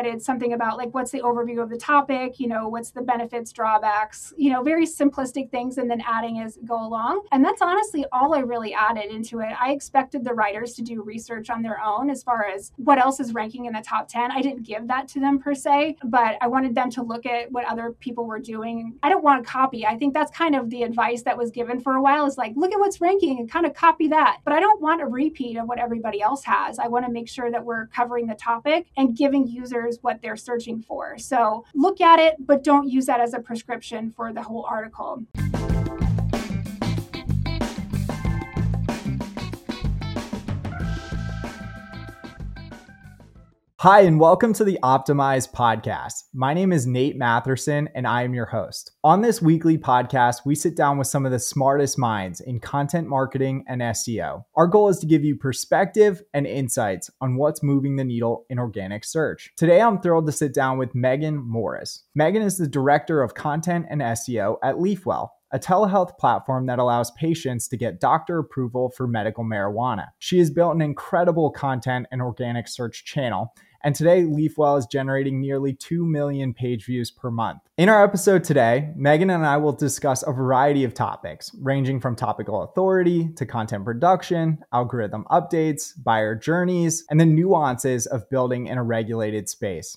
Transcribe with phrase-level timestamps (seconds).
[0.00, 3.02] but it's something about like what's the overview of the topic, you know, what's the
[3.02, 7.26] benefits, drawbacks, you know, very simplistic things, and then adding as go along.
[7.32, 9.52] And that's honestly all I really added into it.
[9.60, 13.20] I expected the writers to do research on their own as far as what else
[13.20, 14.30] is ranking in the top 10.
[14.30, 17.52] I didn't give that to them per se, but I wanted them to look at
[17.52, 18.94] what other people were doing.
[19.02, 19.84] I don't want to copy.
[19.84, 22.54] I think that's kind of the advice that was given for a while is like,
[22.56, 24.38] look at what's ranking and kind of copy that.
[24.46, 26.78] But I don't want a repeat of what everybody else has.
[26.78, 30.36] I want to make sure that we're covering the topic and giving users what they're
[30.36, 31.18] searching for.
[31.18, 35.24] So look at it, but don't use that as a prescription for the whole article.
[43.82, 46.24] Hi, and welcome to the Optimize podcast.
[46.34, 48.90] My name is Nate Matherson, and I am your host.
[49.02, 53.08] On this weekly podcast, we sit down with some of the smartest minds in content
[53.08, 54.44] marketing and SEO.
[54.54, 58.58] Our goal is to give you perspective and insights on what's moving the needle in
[58.58, 59.50] organic search.
[59.56, 62.04] Today, I'm thrilled to sit down with Meagan Morris.
[62.14, 67.10] Meagan is the Director of Content and SEO at Leafwell a telehealth platform that allows
[67.12, 70.06] patients to get doctor approval for medical marijuana.
[70.20, 73.52] She has built an incredible content and organic search channel
[73.82, 77.60] and today, Leafwell is generating nearly 2 million page views per month.
[77.78, 82.14] In our episode today, Meagan and I will discuss a variety of topics, ranging from
[82.14, 88.76] topical authority to content production, algorithm updates, buyer journeys, and the nuances of building in
[88.76, 89.96] a regulated space.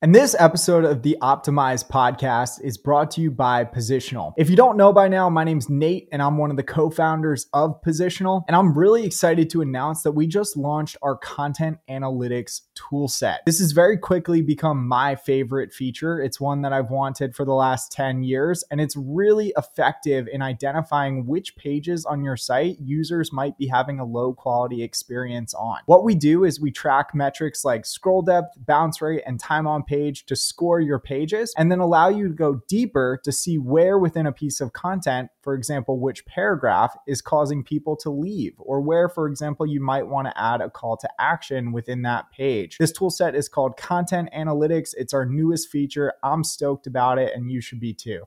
[0.00, 4.32] And this episode of the Optimize podcast is brought to you by Positional.
[4.36, 6.88] If you don't know by now, my name's Nate and I'm one of the co
[6.88, 8.44] founders of Positional.
[8.46, 13.38] And I'm really excited to announce that we just launched our content analytics toolset.
[13.46, 16.20] This has very quickly become my favorite feature.
[16.20, 20.42] It's one that I've wanted for the last 10 years, and it's really effective in
[20.42, 25.78] identifying which pages on your site users might be having a low quality experience on.
[25.86, 29.82] What we do is we track metrics like scroll depth, bounce rate, and time on
[29.82, 33.98] page to score your pages and then allow you to go deeper to see where
[33.98, 38.80] within a piece of content, for example, which paragraph is causing people to leave, or
[38.80, 42.67] where, for example, you might want to add a call to action within that page.
[42.76, 44.90] This tool set is called Content Analytics.
[44.98, 46.12] It's our newest feature.
[46.22, 48.24] I'm stoked about it, and you should be too.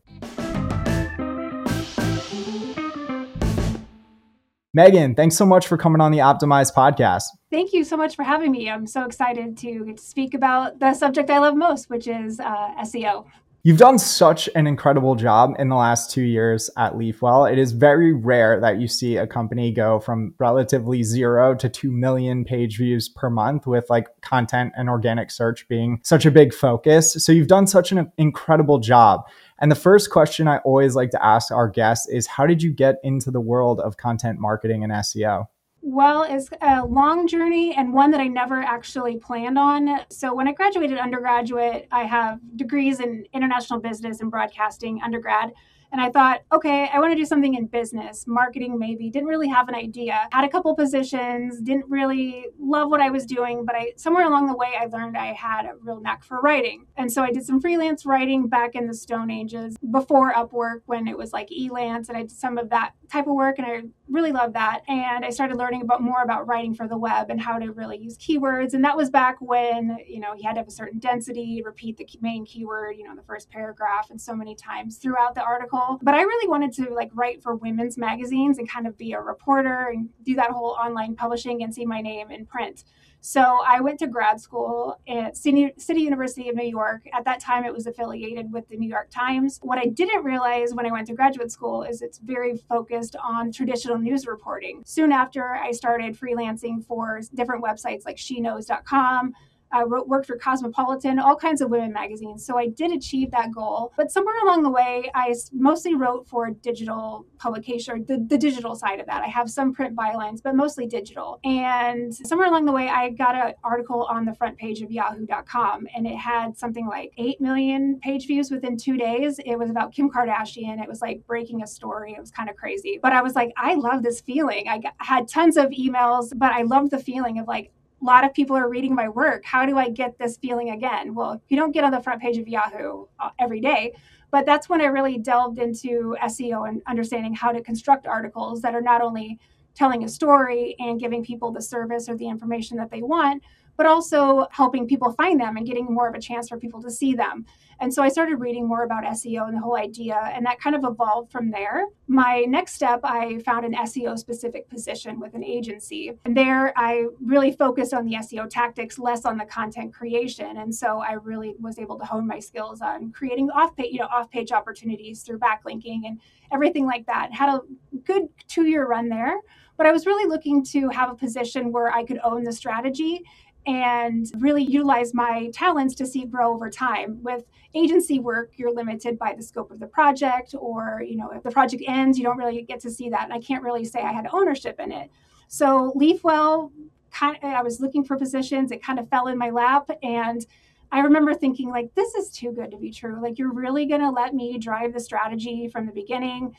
[4.74, 7.24] Meagan, thanks so much for coming on the Optimized podcast.
[7.52, 8.70] Thank you so much for having me.
[8.70, 13.26] I'm so excited to speak about the subject I love most, which is uh, SEO.
[13.64, 17.52] You've done such an incredible job in the last two years at Leafwell.
[17.52, 21.92] It is very rare that you see a company go from relatively zero to 2
[21.92, 26.56] million page views per month with like content and organic search being such a big
[26.56, 27.24] focus.
[27.24, 29.28] So you've done such an incredible job.
[29.60, 32.74] And the first question I always like to ask our guests is how did you
[32.74, 35.46] get into the world of content marketing and SEO?
[35.84, 40.02] Well, it's a long journey and one that I never actually planned on.
[40.10, 45.54] So, when I graduated undergraduate, I have degrees in international business and broadcasting undergrad.
[45.92, 49.10] And I thought, okay, I want to do something in business, marketing maybe.
[49.10, 50.30] Didn't really have an idea.
[50.32, 54.48] Had a couple positions, didn't really love what I was doing, but I somewhere along
[54.48, 56.86] the way I learned I had a real knack for writing.
[56.96, 61.08] And so I did some freelance writing back in the Stone Ages before Upwork when
[61.08, 63.82] it was like Elance and I did some of that type of work and I
[64.08, 64.84] really loved that.
[64.88, 67.98] And I started learning about more about writing for the web and how to really
[67.98, 68.74] use keywords.
[68.74, 71.98] And that was back when, you know, you had to have a certain density, repeat
[71.98, 75.42] the main keyword, you know, in the first paragraph and so many times throughout the
[75.42, 79.14] article but I really wanted to like write for women's magazines and kind of be
[79.14, 82.84] a reporter and do that whole online publishing and see my name in print.
[83.24, 87.08] So I went to grad school at City, City University of New York.
[87.14, 89.60] At that time, it was affiliated with the New York Times.
[89.62, 93.52] What I didn't realize when I went to graduate school is it's very focused on
[93.52, 94.82] traditional news reporting.
[94.88, 99.34] Soon after, I started freelancing for different websites like sheknows.com,
[99.72, 102.46] I wrote, worked for Cosmopolitan, all kinds of women magazines.
[102.46, 103.94] So I did achieve that goal.
[103.98, 109.00] But somewhere along the way, I mostly wrote for digital publication, the, the digital side
[109.00, 109.24] of that.
[109.24, 111.40] I have some print bylines, but mostly digital.
[111.44, 115.88] And somewhere along the way, I got an article on the front page of yahoo.com
[115.96, 119.40] and it had something like 8 million page views within two days.
[119.46, 120.82] It was about Kim Kardashian.
[120.82, 122.14] It was like breaking a story.
[122.14, 123.00] It was kind of crazy.
[123.02, 124.68] But I was like, I love this feeling.
[124.68, 127.72] I had tons of emails, but I loved the feeling of like,
[128.02, 129.46] a lot of people are reading my work.
[129.46, 131.14] How do I get this feeling again?
[131.14, 133.94] Well, you don't get on the front page of Yahoo uh, every day,
[134.32, 138.74] but that's when I really delved into SEO and understanding how to construct articles that
[138.74, 139.40] are not only
[139.76, 143.44] telling a story and giving people the service or the information that they want,
[143.82, 146.92] but also helping people find them and getting more of a chance for people to
[146.92, 147.44] see them.
[147.80, 150.76] And so I started reading more about SEO and the whole idea, and that kind
[150.76, 151.86] of evolved from there.
[152.06, 156.12] My next step, I found an SEO specific position with an agency.
[156.26, 160.58] And there I really focused on the SEO tactics, less on the content creation.
[160.58, 164.00] And so I really was able to hone my skills on creating off page, you
[164.02, 166.22] know, off page opportunities through backlinking and
[166.54, 167.34] everything like that.
[167.34, 167.62] Had a
[168.04, 169.40] good two year run there.
[169.78, 173.24] But I was really looking to have a position where I could own the strategy
[173.66, 177.22] and really utilize my talents to see grow over time.
[177.22, 177.44] With
[177.74, 181.52] agency work, you're limited by the scope of the project, or you know, if the
[181.52, 183.24] project ends, you don't really get to see that.
[183.24, 185.10] And I can't really say I had ownership in it.
[185.48, 186.72] So Leafwell,
[187.12, 188.72] kind of, I was looking for positions.
[188.72, 190.46] It kind of fell in my lap, and
[190.92, 193.22] I remember thinking like, this is too good to be true.
[193.22, 196.54] Like, you're really going to let me drive the strategy from the beginning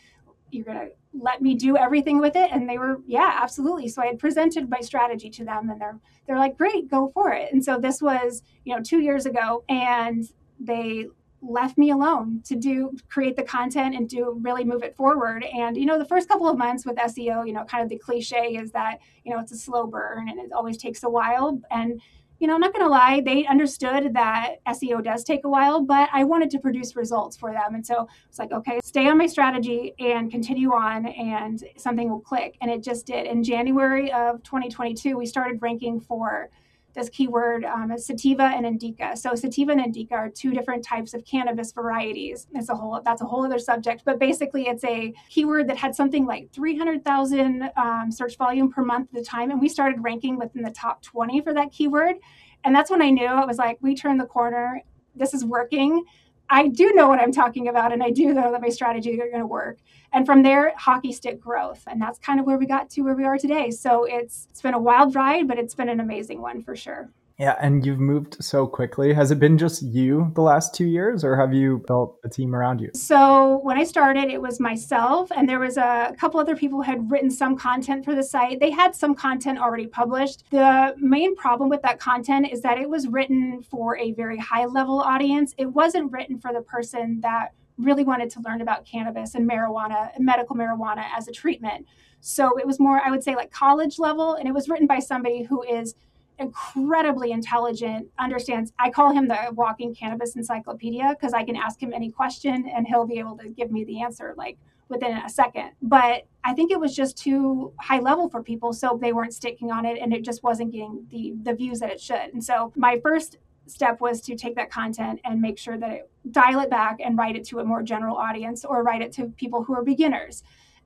[0.52, 2.50] you're going to let me do everything with it.
[2.52, 3.88] And they were yeah absolutely.
[3.88, 7.32] So i had presented my strategy to them and they're they're like great go for
[7.32, 7.52] it.
[7.52, 10.24] And so this was you know two years ago and
[10.58, 11.06] they
[11.44, 15.44] left me alone to do create the content and do really move it forward.
[15.44, 17.98] And you know the first couple of months with seo you know kind of the
[17.98, 21.60] cliche is that you know it's a slow burn and it always takes a while.
[21.70, 22.00] And
[22.42, 25.80] you know, I'm not going to lie, they understood that SEO does take a while,
[25.80, 27.76] but I wanted to produce results for them.
[27.76, 32.18] And so it's like, okay, stay on my strategy and continue on, and something will
[32.18, 32.58] click.
[32.60, 33.28] And it just did.
[33.28, 36.50] In January of 2022, we started ranking for
[36.94, 39.16] this keyword um, sativa and indica.
[39.16, 42.46] So sativa and indica are two different types of cannabis varieties.
[42.54, 45.94] It's a whole that's a whole other subject, but basically it's a keyword that had
[45.94, 50.38] something like 300,000 um, search volume per month at the time, and we started ranking
[50.38, 52.16] within the top 20 for that keyword.
[52.64, 54.82] And that's when I knew it was like we turned the corner.
[55.14, 56.04] This is working.
[56.52, 59.28] I do know what I'm talking about, and I do know that my strategy are
[59.28, 59.78] going to work.
[60.12, 63.14] And from there, hockey stick growth, and that's kind of where we got to where
[63.14, 63.70] we are today.
[63.70, 67.10] So it's it's been a wild ride, but it's been an amazing one for sure.
[67.38, 69.12] Yeah, and you've moved so quickly.
[69.12, 72.54] Has it been just you the last two years, or have you built a team
[72.54, 72.90] around you?
[72.94, 76.90] So when I started, it was myself, and there was a couple other people who
[76.90, 78.60] had written some content for the site.
[78.60, 80.44] They had some content already published.
[80.50, 84.66] The main problem with that content is that it was written for a very high
[84.66, 85.54] level audience.
[85.58, 90.10] It wasn't written for the person that really wanted to learn about cannabis and marijuana,
[90.18, 91.86] medical marijuana as a treatment.
[92.20, 95.00] So it was more, I would say, like college level, and it was written by
[95.00, 95.94] somebody who is
[96.38, 98.72] incredibly intelligent, understands.
[98.78, 102.86] I call him the walking cannabis encyclopedia because I can ask him any question and
[102.86, 104.58] he'll be able to give me the answer like
[104.88, 105.70] within a second.
[105.80, 109.70] But I think it was just too high level for people, so they weren't sticking
[109.70, 112.32] on it and it just wasn't getting the the views that it should.
[112.32, 116.10] And so my first step was to take that content and make sure that it
[116.30, 119.26] dial it back and write it to a more general audience or write it to
[119.36, 120.42] people who are beginners.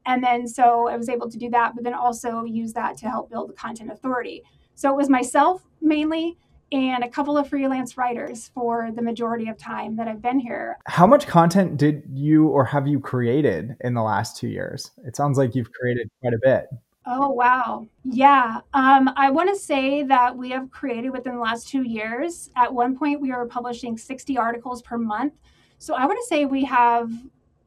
[0.07, 3.09] And then so I was able to do that, but then also use that to
[3.09, 4.45] help build the content authority.
[4.77, 6.37] So it was myself mainly
[6.71, 10.79] and a couple of freelance writers for the majority of time that I've been here.
[10.87, 14.91] How much content did you or have you created in the last two years?
[15.05, 16.67] It sounds like you've created quite a bit.
[17.07, 17.87] Oh, wow.
[18.05, 18.61] Yeah.
[18.75, 22.51] Um, I want to say that we have created within the last two years.
[22.57, 25.35] At one point, we were publishing 60 articles per month.
[25.79, 27.13] So I want to say we have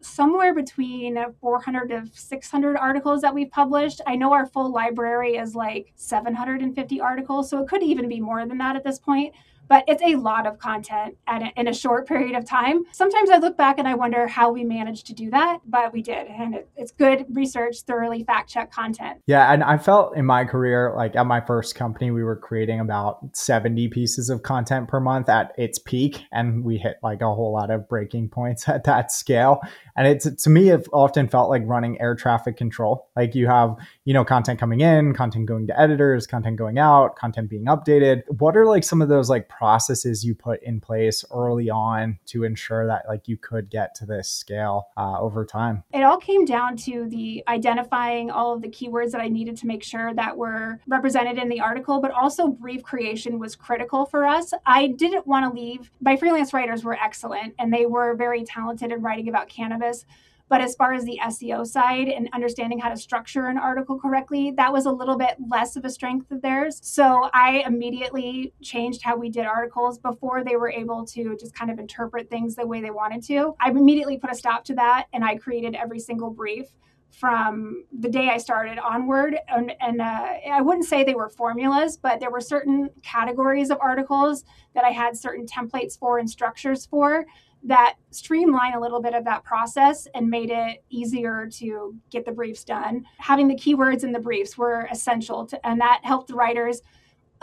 [0.02, 4.02] somewhere between 400 to 600 articles that we've published.
[4.08, 8.46] I know our full library is like 750 articles, so it could even be more
[8.46, 9.34] than that at this point
[9.70, 12.84] but it's a lot of content a, in a short period of time.
[12.92, 16.02] Sometimes I look back and I wonder how we managed to do that, but we
[16.02, 16.28] did.
[16.28, 19.22] And it, it's good research, thoroughly fact check content.
[19.28, 19.54] Yeah.
[19.54, 23.20] And I felt in my career, like at my first company, we were creating about
[23.34, 26.24] 70 pieces of content per month at its peak.
[26.32, 29.62] And we hit like a whole lot of breaking points at that scale.
[29.96, 33.08] And it's to me, it often felt like running air traffic control.
[33.16, 37.16] Like you have, you know, content coming in, content going to editors, content going out,
[37.16, 38.24] content being updated.
[38.40, 42.46] What are like some of those like processes you put in place early on to
[42.46, 45.84] ensure that like you could get to this scale uh, over time?
[45.94, 49.68] It all came down to the identifying all of the keywords that I needed to
[49.68, 54.26] make sure that were represented in the article, but also brief creation was critical for
[54.26, 54.54] us.
[54.66, 55.92] I didn't want to leave.
[56.00, 60.06] My freelance writers were excellent and they were very talented in writing about cannabis.
[60.50, 64.52] But as far as the SEO side and understanding how to structure an article correctly,
[64.58, 66.80] that was a little bit less of a strength of theirs.
[66.82, 71.70] So I immediately changed how we did articles before they were able to just kind
[71.70, 73.56] of interpret things the way they wanted to.
[73.60, 76.66] I immediately put a stop to that and I created every single brief
[77.12, 79.36] from the day I started onward.
[79.48, 83.78] And, and uh, I wouldn't say they were formulas, but there were certain categories of
[83.82, 84.44] articles
[84.76, 87.26] that I had certain templates for and structures for
[87.64, 92.32] that streamline a little bit of that process and made it easier to get the
[92.32, 93.04] briefs done.
[93.18, 96.82] Having the keywords in the briefs were essential to, and that helped the writers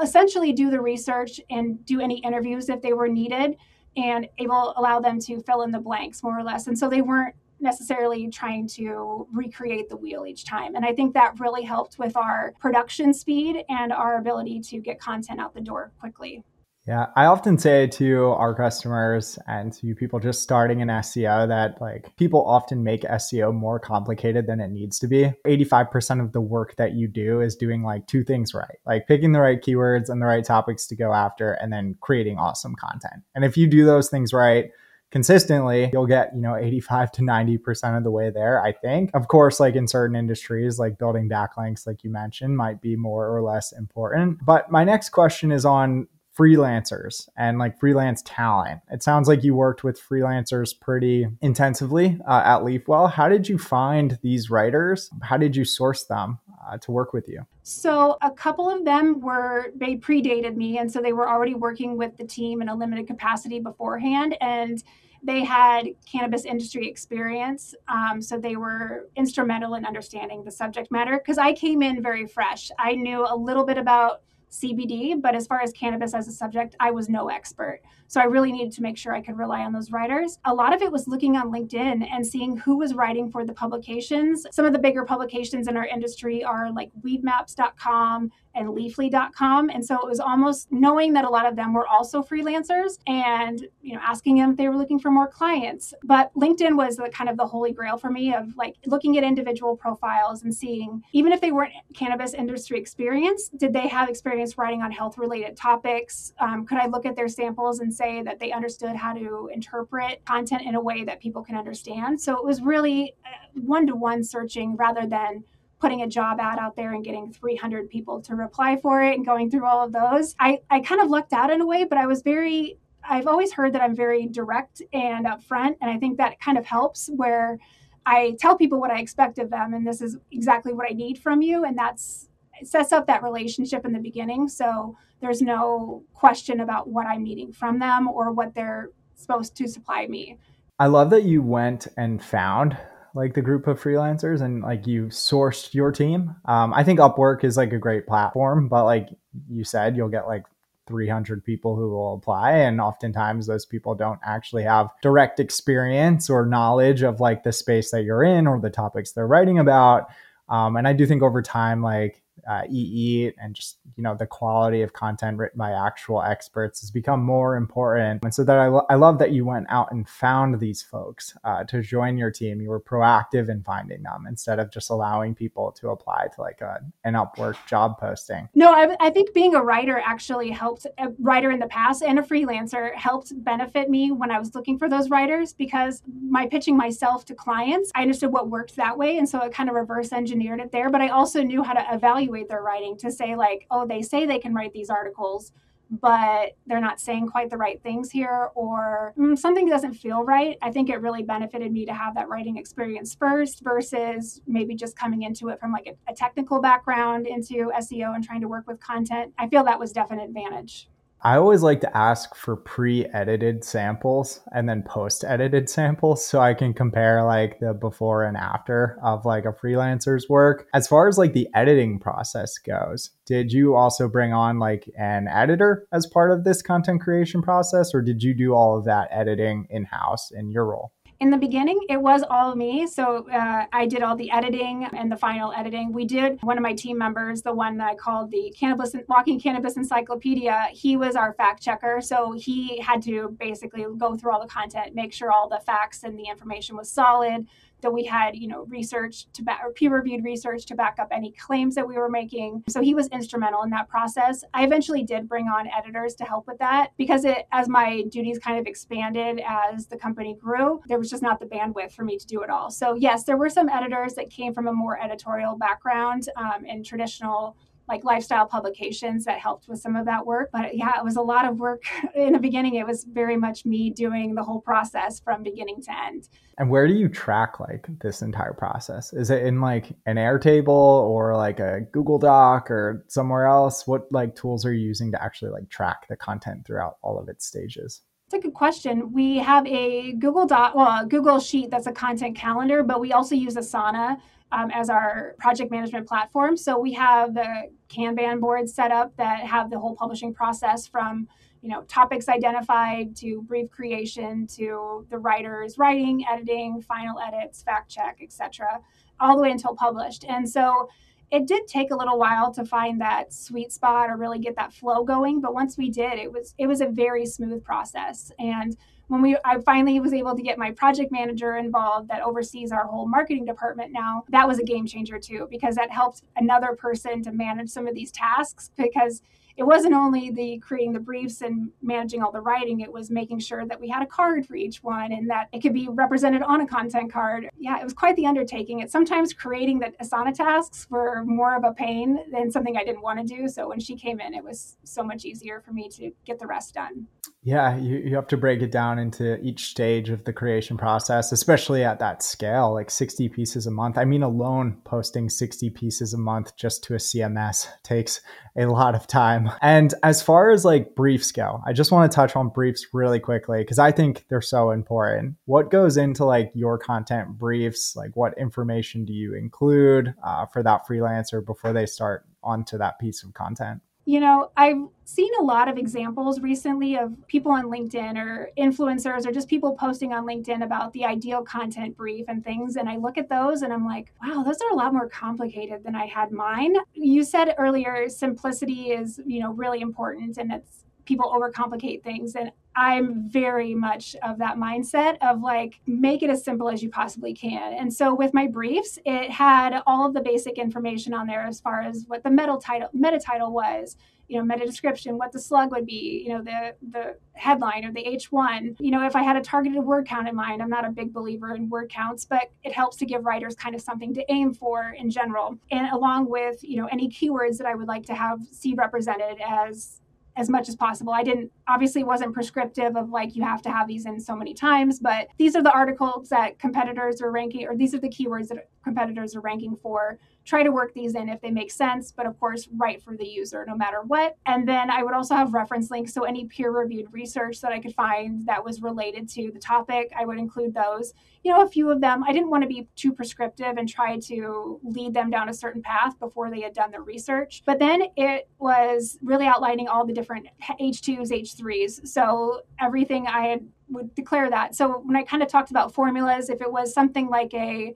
[0.00, 3.56] essentially do the research and do any interviews if they were needed
[3.96, 6.66] and able allow them to fill in the blanks more or less.
[6.66, 10.74] And so they weren't necessarily trying to recreate the wheel each time.
[10.76, 15.00] And I think that really helped with our production speed and our ability to get
[15.00, 16.44] content out the door quickly.
[16.86, 21.80] Yeah, I often say to our customers and to people just starting in SEO that
[21.80, 25.32] like people often make SEO more complicated than it needs to be.
[25.44, 29.32] 85% of the work that you do is doing like two things right, like picking
[29.32, 33.24] the right keywords and the right topics to go after and then creating awesome content.
[33.34, 34.70] And if you do those things right,
[35.10, 39.10] consistently, you'll get, you know, 85 to 90% of the way there, I think.
[39.14, 43.34] Of course, like in certain industries, like building backlinks, like you mentioned, might be more
[43.34, 44.44] or less important.
[44.44, 48.80] But my next question is on freelancers and like freelance talent.
[48.90, 53.10] It sounds like you worked with freelancers pretty intensively uh, at Leafwell.
[53.10, 55.10] How did you find these writers?
[55.22, 56.38] How did you source them
[56.68, 57.46] uh, to work with you?
[57.62, 60.78] So, a couple of them were, they predated me.
[60.78, 64.36] And so they were already working with the team in a limited capacity beforehand.
[64.40, 64.82] And
[65.22, 67.74] they had cannabis industry experience.
[67.88, 72.26] Um, so they were instrumental in understanding the subject matter because I came in very
[72.26, 72.70] fresh.
[72.78, 76.76] I knew a little bit about CBD, but as far as cannabis as a subject,
[76.80, 77.80] I was no expert.
[78.08, 80.38] So I really needed to make sure I could rely on those writers.
[80.44, 83.52] A lot of it was looking on LinkedIn and seeing who was writing for the
[83.52, 84.46] publications.
[84.50, 89.70] Some of the bigger publications in our industry are like weedmaps.com and leafly.com.
[89.70, 93.66] And so it was almost knowing that a lot of them were also freelancers and,
[93.82, 95.94] you know, asking them if they were looking for more clients.
[96.02, 99.24] But LinkedIn was the kind of the holy grail for me of like looking at
[99.24, 104.58] individual profiles and seeing, even if they weren't cannabis industry experience, did they have experience
[104.58, 106.32] writing on health related topics?
[106.40, 110.24] Um, could I look at their samples and say that they understood how to interpret
[110.24, 112.20] content in a way that people can understand.
[112.20, 113.14] So it was really
[113.54, 115.44] one to one searching rather than
[115.78, 119.26] putting a job ad out there and getting 300 people to reply for it and
[119.26, 120.34] going through all of those.
[120.40, 123.52] I, I kind of lucked out in a way, but I was very, I've always
[123.52, 125.76] heard that I'm very direct and upfront.
[125.80, 127.58] And I think that kind of helps where
[128.06, 129.74] I tell people what I expect of them.
[129.74, 131.64] And this is exactly what I need from you.
[131.64, 132.28] And that's,
[132.64, 134.48] sets up that relationship in the beginning.
[134.48, 139.68] So there's no question about what I'm needing from them or what they're supposed to
[139.68, 140.38] supply me.
[140.78, 142.76] I love that you went and found
[143.16, 146.36] like the group of freelancers and like you sourced your team.
[146.44, 149.08] Um, I think Upwork is like a great platform, but like
[149.48, 150.44] you said, you'll get like
[150.86, 156.46] 300 people who will apply and oftentimes those people don't actually have direct experience or
[156.46, 160.06] knowledge of like the space that you're in or the topics they're writing about
[160.48, 164.26] um, and i do think over time like uh, EE and just you know the
[164.26, 168.22] quality of content written by actual experts has become more important.
[168.22, 171.36] And so that I, lo- I love that you went out and found these folks
[171.44, 172.60] uh, to join your team.
[172.60, 176.60] You were proactive in finding them instead of just allowing people to apply to like
[176.60, 178.48] a, an Upwork job posting.
[178.54, 180.86] No, I, I think being a writer actually helped.
[180.98, 184.78] A writer in the past and a freelancer helped benefit me when I was looking
[184.78, 189.18] for those writers because my pitching myself to clients, I understood what worked that way,
[189.18, 190.90] and so it kind of reverse engineered it there.
[190.90, 194.02] But I also knew how to evaluate evaluate their writing to say like oh they
[194.02, 195.52] say they can write these articles
[195.88, 200.58] but they're not saying quite the right things here or mm, something doesn't feel right.
[200.60, 204.98] I think it really benefited me to have that writing experience first versus maybe just
[204.98, 208.66] coming into it from like a, a technical background into seo and trying to work
[208.66, 209.32] with content.
[209.38, 210.88] I feel that was definite advantage
[211.22, 216.72] I always like to ask for pre-edited samples and then post-edited samples so I can
[216.74, 220.68] compare like the before and after of like a freelancer's work.
[220.74, 225.26] As far as like the editing process goes, did you also bring on like an
[225.28, 229.08] editor as part of this content creation process or did you do all of that
[229.10, 230.92] editing in-house in your role?
[231.18, 232.86] In the beginning, it was all me.
[232.86, 235.92] So uh, I did all the editing and the final editing.
[235.92, 239.40] We did one of my team members, the one that I called the cannabis walking
[239.40, 240.68] cannabis encyclopedia.
[240.72, 244.94] He was our fact checker, so he had to basically go through all the content,
[244.94, 247.46] make sure all the facts and the information was solid
[247.82, 251.08] that we had, you know, research to back or peer reviewed research to back up
[251.10, 252.64] any claims that we were making.
[252.68, 254.44] So he was instrumental in that process.
[254.54, 258.38] I eventually did bring on editors to help with that because it, as my duties
[258.38, 262.18] kind of expanded as the company grew, there was just not the bandwidth for me
[262.18, 262.70] to do it all.
[262.70, 266.82] So yes, there were some editors that came from a more editorial background um, in
[266.82, 267.56] traditional
[267.88, 270.50] like lifestyle publications that helped with some of that work.
[270.52, 271.82] But yeah, it was a lot of work
[272.14, 272.74] in the beginning.
[272.74, 276.28] It was very much me doing the whole process from beginning to end.
[276.58, 279.12] And where do you track like this entire process?
[279.12, 283.86] Is it in like an Airtable or like a Google Doc or somewhere else?
[283.86, 287.28] What like tools are you using to actually like track the content throughout all of
[287.28, 288.02] its stages?
[288.26, 289.12] It's a good question.
[289.12, 293.12] We have a Google Doc, well, a Google Sheet that's a content calendar, but we
[293.12, 294.16] also use Asana
[294.52, 296.56] um, as our project management platform.
[296.56, 301.28] So we have the Kanban boards set up that have the whole publishing process from
[301.62, 307.90] you know topics identified to brief creation to the writers writing editing final edits fact
[307.90, 308.80] check etc
[309.18, 310.88] all the way until published and so
[311.32, 314.72] it did take a little while to find that sweet spot or really get that
[314.72, 318.76] flow going but once we did it was it was a very smooth process and
[319.08, 322.84] when we I finally was able to get my project manager involved that oversees our
[322.84, 327.22] whole marketing department now, that was a game changer too because that helped another person
[327.22, 329.22] to manage some of these tasks because
[329.56, 333.38] it wasn't only the creating the briefs and managing all the writing it was making
[333.38, 336.42] sure that we had a card for each one and that it could be represented
[336.42, 340.32] on a content card yeah it was quite the undertaking it sometimes creating the asana
[340.34, 343.80] tasks were more of a pain than something i didn't want to do so when
[343.80, 347.06] she came in it was so much easier for me to get the rest done
[347.46, 351.30] yeah, you, you have to break it down into each stage of the creation process,
[351.30, 353.98] especially at that scale, like 60 pieces a month.
[353.98, 358.20] I mean, alone posting 60 pieces a month just to a CMS takes
[358.56, 359.45] a lot of time.
[359.60, 363.20] And as far as like briefs go, I just want to touch on briefs really
[363.20, 365.36] quickly because I think they're so important.
[365.44, 367.96] What goes into like your content briefs?
[367.96, 372.98] Like, what information do you include uh, for that freelancer before they start onto that
[372.98, 373.80] piece of content?
[374.08, 379.26] You know, I've seen a lot of examples recently of people on LinkedIn or influencers
[379.26, 382.76] or just people posting on LinkedIn about the ideal content brief and things.
[382.76, 385.82] And I look at those and I'm like, wow, those are a lot more complicated
[385.82, 386.76] than I had mine.
[386.94, 392.36] You said earlier, simplicity is, you know, really important and it's people overcomplicate things.
[392.36, 396.90] And I'm very much of that mindset of like, make it as simple as you
[396.90, 397.72] possibly can.
[397.72, 401.58] And so with my briefs, it had all of the basic information on there as
[401.58, 403.96] far as what the meta title, meta title was,
[404.28, 407.92] you know, meta description, what the slug would be, you know, the the headline or
[407.92, 408.76] the H1.
[408.78, 411.12] You know, if I had a targeted word count in mind, I'm not a big
[411.12, 414.52] believer in word counts, but it helps to give writers kind of something to aim
[414.52, 415.56] for in general.
[415.70, 419.38] And along with, you know, any keywords that I would like to have see represented
[419.46, 420.00] as
[420.36, 421.12] as much as possible.
[421.12, 424.52] I didn't obviously wasn't prescriptive of like you have to have these in so many
[424.52, 428.48] times, but these are the articles that competitors are ranking or these are the keywords
[428.48, 432.24] that competitors are ranking for try to work these in if they make sense, but
[432.24, 434.36] of course, right for the user no matter what.
[434.46, 436.14] And then I would also have reference links.
[436.14, 440.12] So any peer reviewed research that I could find that was related to the topic,
[440.16, 441.12] I would include those.
[441.42, 444.20] You know, a few of them, I didn't want to be too prescriptive and try
[444.20, 447.64] to lead them down a certain path before they had done the research.
[447.66, 450.46] But then it was really outlining all the different
[450.80, 452.06] H2s, H3s.
[452.06, 454.74] So everything I had would declare that.
[454.74, 457.94] So when I kind of talked about formulas, if it was something like a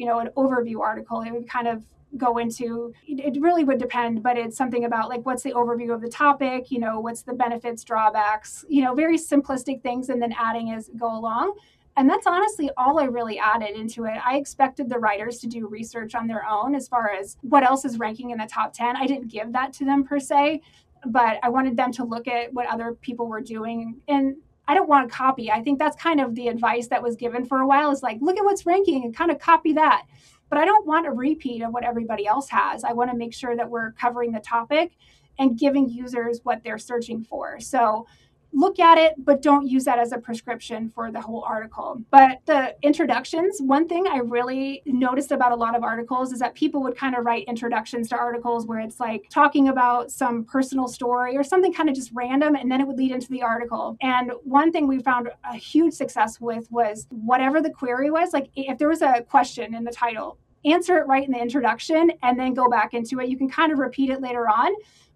[0.00, 1.20] you know, an overview article.
[1.20, 1.84] It would kind of
[2.16, 6.00] go into it really would depend but it's something about like what's the overview of
[6.00, 10.34] the topic you know what's the benefits drawbacks you know very simplistic things and then
[10.36, 11.54] adding as go along
[11.96, 14.18] and that's honestly all I really added into it.
[14.24, 17.84] I expected the writers to do research on their own as far as what else
[17.84, 18.96] is ranking in the top 10.
[18.96, 20.62] I didn't give that to them per se,
[21.06, 24.00] but I wanted them to look at what other people were doing.
[24.08, 24.36] And
[24.70, 25.50] I don't want to copy.
[25.50, 28.18] I think that's kind of the advice that was given for a while is like,
[28.20, 30.04] look at what's ranking and kind of copy that.
[30.48, 32.84] But I don't want a repeat of what everybody else has.
[32.84, 34.92] I want to make sure that we're covering the topic
[35.40, 37.58] and giving users what they're searching for.
[37.58, 38.06] So
[38.52, 42.02] look at it, but don't use that as a prescription for the whole article.
[42.10, 46.54] But the introductions, one thing I really noticed about a lot of articles is that
[46.54, 50.88] people would kind of write introductions to articles where it's like talking about some personal
[50.88, 53.96] story or something kind of just random, and then it would lead into the article.
[54.00, 58.50] And one thing we found a huge success with was whatever the query was, like
[58.56, 62.38] if there was a question in the title, answer it right in the introduction and
[62.38, 63.28] then go back into it.
[63.28, 64.74] You can kind of repeat it later on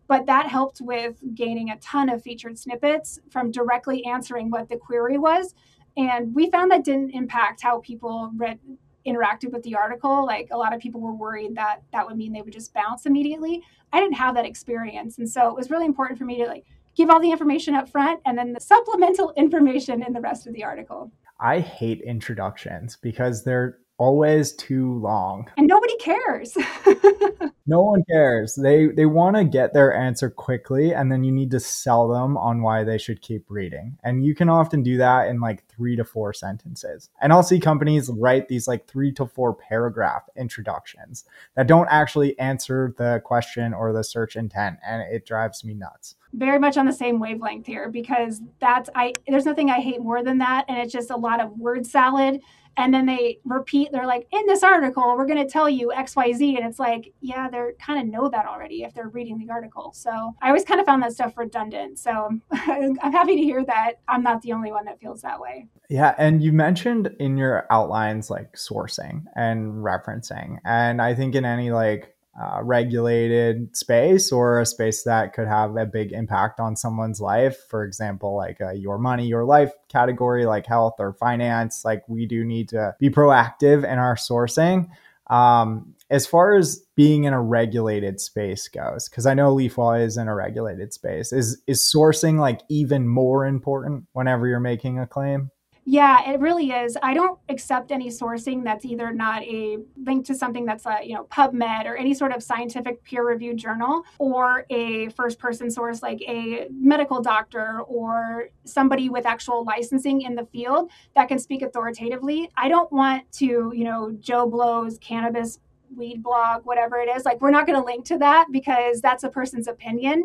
[0.08, 4.76] but that helped with gaining a ton of featured snippets from directly answering what the
[4.76, 5.54] query was.
[5.96, 8.58] And we found that didn't impact how people read
[9.06, 10.24] interacted with the article.
[10.24, 13.06] Like a lot of people were worried that that would mean they would just bounce
[13.06, 13.62] immediately.
[13.92, 15.18] I didn't have that experience.
[15.18, 16.64] And so it was really important for me to like
[16.96, 20.54] give all the information up front and then the supplemental information in the rest of
[20.54, 21.12] the article.
[21.40, 25.50] I hate introductions because they're always too long.
[25.56, 26.56] And nobody cares.
[27.66, 28.54] no one cares.
[28.54, 32.36] They they want to get their answer quickly and then you need to sell them
[32.36, 33.96] on why they should keep reading.
[34.02, 37.10] And you can often do that in like 3 to 4 sentences.
[37.20, 42.38] And I'll see companies write these like 3 to 4 paragraph introductions that don't actually
[42.38, 46.86] answer the question or the search intent and it drives me nuts very much on
[46.86, 50.78] the same wavelength here because that's I there's nothing I hate more than that and
[50.78, 52.40] it's just a lot of word salad
[52.76, 56.56] and then they repeat they're like in this article we're going to tell you xyz
[56.56, 59.92] and it's like yeah they're kind of know that already if they're reading the article.
[59.94, 63.94] So i always kind of found that stuff redundant so i'm happy to hear that
[64.08, 65.66] i'm not the only one that feels that way.
[65.88, 71.44] Yeah and you mentioned in your outlines like sourcing and referencing and i think in
[71.44, 76.74] any like uh, regulated space or a space that could have a big impact on
[76.74, 77.56] someone's life.
[77.68, 81.84] For example, like a your money, your life category, like health or finance.
[81.84, 84.88] Like we do need to be proactive in our sourcing.
[85.28, 90.16] Um, as far as being in a regulated space goes, because I know LeafWell is
[90.16, 95.06] in a regulated space, is is sourcing like even more important whenever you're making a
[95.06, 95.50] claim?
[95.86, 96.96] Yeah, it really is.
[97.02, 101.14] I don't accept any sourcing that's either not a link to something that's a, you
[101.14, 106.68] know, PubMed or any sort of scientific peer-reviewed journal or a first-person source like a
[106.70, 112.48] medical doctor or somebody with actual licensing in the field that can speak authoritatively.
[112.56, 115.58] I don't want to, you know, Joe Blow's cannabis
[115.94, 117.26] weed blog, whatever it is.
[117.26, 120.24] Like we're not going to link to that because that's a person's opinion.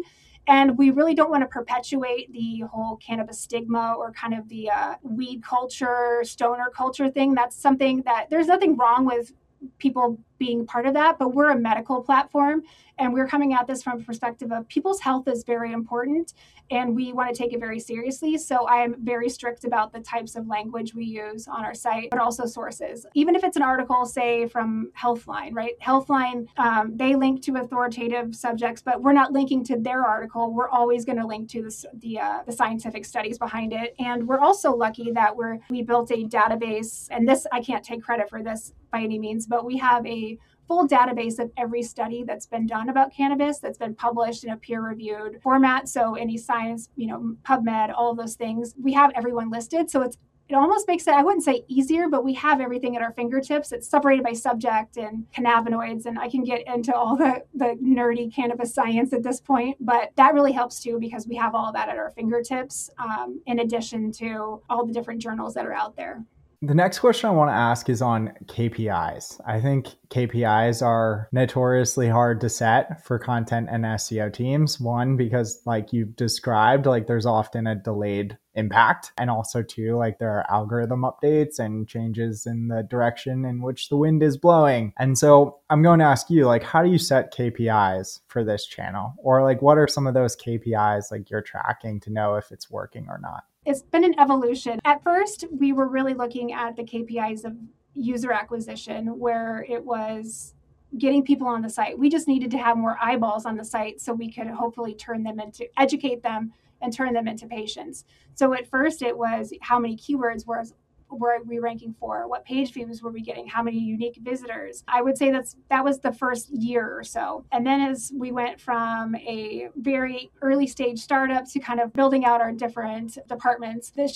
[0.50, 4.72] And we really don't want to perpetuate the whole cannabis stigma or kind of the
[4.72, 7.36] uh, weed culture, stoner culture thing.
[7.36, 9.32] That's something that there's nothing wrong with
[9.78, 12.64] people being part of that, but we're a medical platform
[12.98, 16.34] and we're coming at this from a perspective of people's health is very important
[16.72, 18.38] and we want to take it very seriously.
[18.38, 22.10] So I am very strict about the types of language we use on our site,
[22.12, 23.06] but also sources.
[23.16, 25.74] Even if it's an article, say from Healthline, right?
[25.82, 30.54] Healthline, um, they link to authoritative subjects, but we're not linking to their article.
[30.54, 33.96] We're always going to link to the the, uh, the scientific studies behind it.
[34.00, 38.04] And we're also lucky that we're we built a database, and this I can't take
[38.04, 40.29] credit for this by any means, but we have a
[40.70, 44.58] full database of every study that's been done about cannabis that's been published in a
[44.58, 45.90] peer reviewed format.
[45.90, 49.90] So any science, you know, PubMed, all those things, we have everyone listed.
[49.90, 53.04] So it's it almost makes it, I wouldn't say easier, but we have everything at
[53.04, 53.72] our fingertips.
[53.72, 56.08] It's separated by subject and cannabinoids.
[56.08, 60.10] And I can get into all the, the nerdy cannabis science at this point, but
[60.16, 64.12] that really helps too because we have all that at our fingertips um, in addition
[64.14, 66.24] to all the different journals that are out there.
[66.62, 69.40] The next question I want to ask is on KPIs.
[69.48, 74.78] I think KPIs are notoriously hard to set for content and SEO teams.
[74.78, 79.14] One, because like you've described, like there's often a delayed impact.
[79.18, 83.88] And also, two, like there are algorithm updates and changes in the direction in which
[83.88, 84.92] the wind is blowing.
[85.00, 88.66] And so I'm going to ask you, like, how do you set KPIs for this
[88.66, 89.14] channel?
[89.20, 92.70] Or like, what are some of those KPIs like you're tracking to know if it's
[92.70, 93.46] working or not?
[93.66, 94.80] It's been an evolution.
[94.86, 97.56] At first, we were really looking at the KPIs of
[97.94, 100.54] user acquisition, where it was
[100.98, 101.98] getting people on the site.
[101.98, 105.24] We just needed to have more eyeballs on the site so we could hopefully turn
[105.24, 108.06] them into educate them and turn them into patients.
[108.34, 110.74] So at first, it was how many keywords was
[111.10, 112.28] were we ranking for?
[112.28, 113.48] What page views were we getting?
[113.48, 114.84] How many unique visitors?
[114.88, 117.46] I would say that's that was the first year or so.
[117.52, 122.26] And then as we went from a very early stage startup to kind of building
[122.26, 124.10] out our different departments, the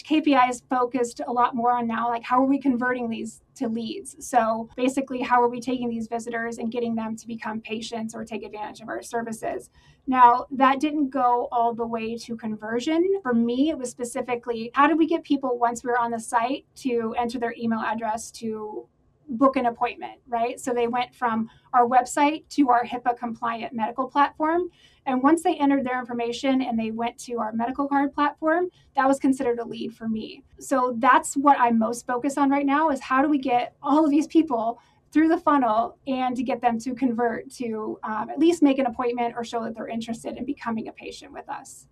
[0.49, 4.15] is focused a lot more on now like how are we converting these to leads.
[4.19, 8.25] So basically, how are we taking these visitors and getting them to become patients or
[8.25, 9.69] take advantage of our services?
[10.05, 13.19] Now, that didn't go all the way to conversion.
[13.21, 16.19] For me, it was specifically how do we get people once we are on the
[16.19, 18.87] site to enter their email address to
[19.29, 20.59] book an appointment, right?
[20.59, 24.69] So they went from our website to our HIPAA compliant medical platform.
[25.05, 29.07] And once they entered their information and they went to our medical card platform, that
[29.07, 30.43] was considered a lead for me.
[30.59, 34.03] So that's what I'm most focused on right now is how do we get all
[34.03, 34.79] of these people
[35.13, 38.87] through the funnel and to get them to convert to um, at least make an
[38.87, 41.85] appointment or show that they're interested in becoming a patient with us.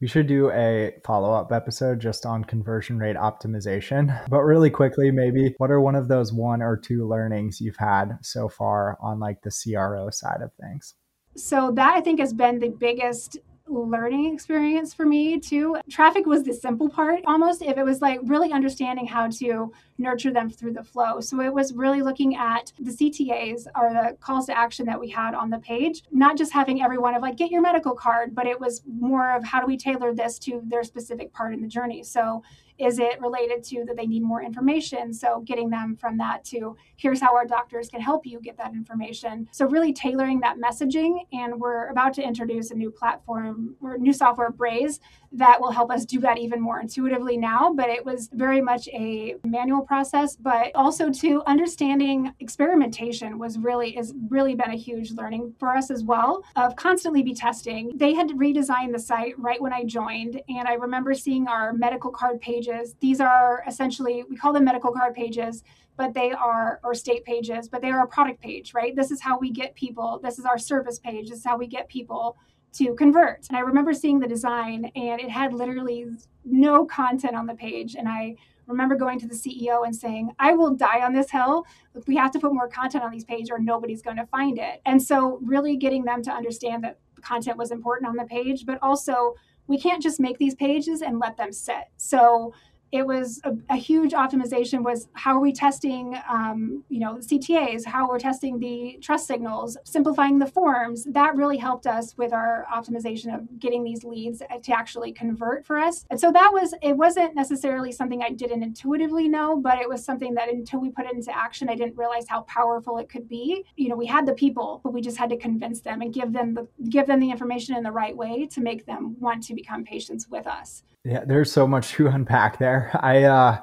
[0.00, 4.28] We should do a follow up episode just on conversion rate optimization.
[4.28, 8.18] But really quickly, maybe what are one of those one or two learnings you've had
[8.20, 10.94] so far on like the CRO side of things?
[11.36, 15.76] So, that I think has been the biggest learning experience for me too.
[15.90, 20.32] Traffic was the simple part almost if it was like really understanding how to nurture
[20.32, 21.20] them through the flow.
[21.20, 25.08] So it was really looking at the CTAs or the calls to action that we
[25.10, 28.46] had on the page, not just having everyone of like get your medical card, but
[28.46, 31.68] it was more of how do we tailor this to their specific part in the
[31.68, 32.02] journey.
[32.02, 32.42] So
[32.78, 35.12] is it related to that they need more information?
[35.12, 38.72] So getting them from that to here's how our doctors can help you get that
[38.72, 39.48] information.
[39.52, 41.20] So really tailoring that messaging.
[41.32, 45.00] And we're about to introduce a new platform or new software, Braze,
[45.32, 47.72] that will help us do that even more intuitively now.
[47.72, 53.96] But it was very much a manual process, but also to understanding experimentation was really
[53.96, 57.92] is really been a huge learning for us as well of constantly be testing.
[57.94, 62.10] They had redesigned the site right when I joined, and I remember seeing our medical
[62.10, 62.94] card pages.
[63.00, 65.62] These are essentially, we call them medical card pages,
[65.96, 68.96] but they are, or state pages, but they are a product page, right?
[68.96, 71.66] This is how we get people, this is our service page, this is how we
[71.66, 72.36] get people
[72.74, 73.46] to convert.
[73.48, 76.06] And I remember seeing the design and it had literally
[76.44, 77.94] no content on the page.
[77.94, 81.66] And I remember going to the CEO and saying, I will die on this hill.
[82.06, 84.80] We have to put more content on these pages or nobody's going to find it.
[84.86, 88.78] And so, really getting them to understand that content was important on the page, but
[88.82, 89.34] also
[89.66, 91.84] we can't just make these pages and let them sit.
[91.96, 92.52] So
[92.92, 97.84] it was a, a, huge optimization was how are we testing um, you know ctas
[97.84, 101.04] how we're testing the trust signals simplifying the forms.
[101.04, 105.78] That really helped us with our optimization of getting these leads to actually convert for
[105.78, 106.04] us.
[106.10, 110.04] And so that was it wasn't necessarily something i didn't intuitively know but it was
[110.04, 113.28] something that until we put it into action i didn't realize how powerful it could
[113.28, 113.64] be.
[113.76, 116.32] You know we had the people but we just had to convince them and give
[116.32, 119.54] them the give them the information in the right way to make them want to
[119.54, 122.90] become patients with us yeah, there's so much to unpack there.
[123.00, 123.58] I uh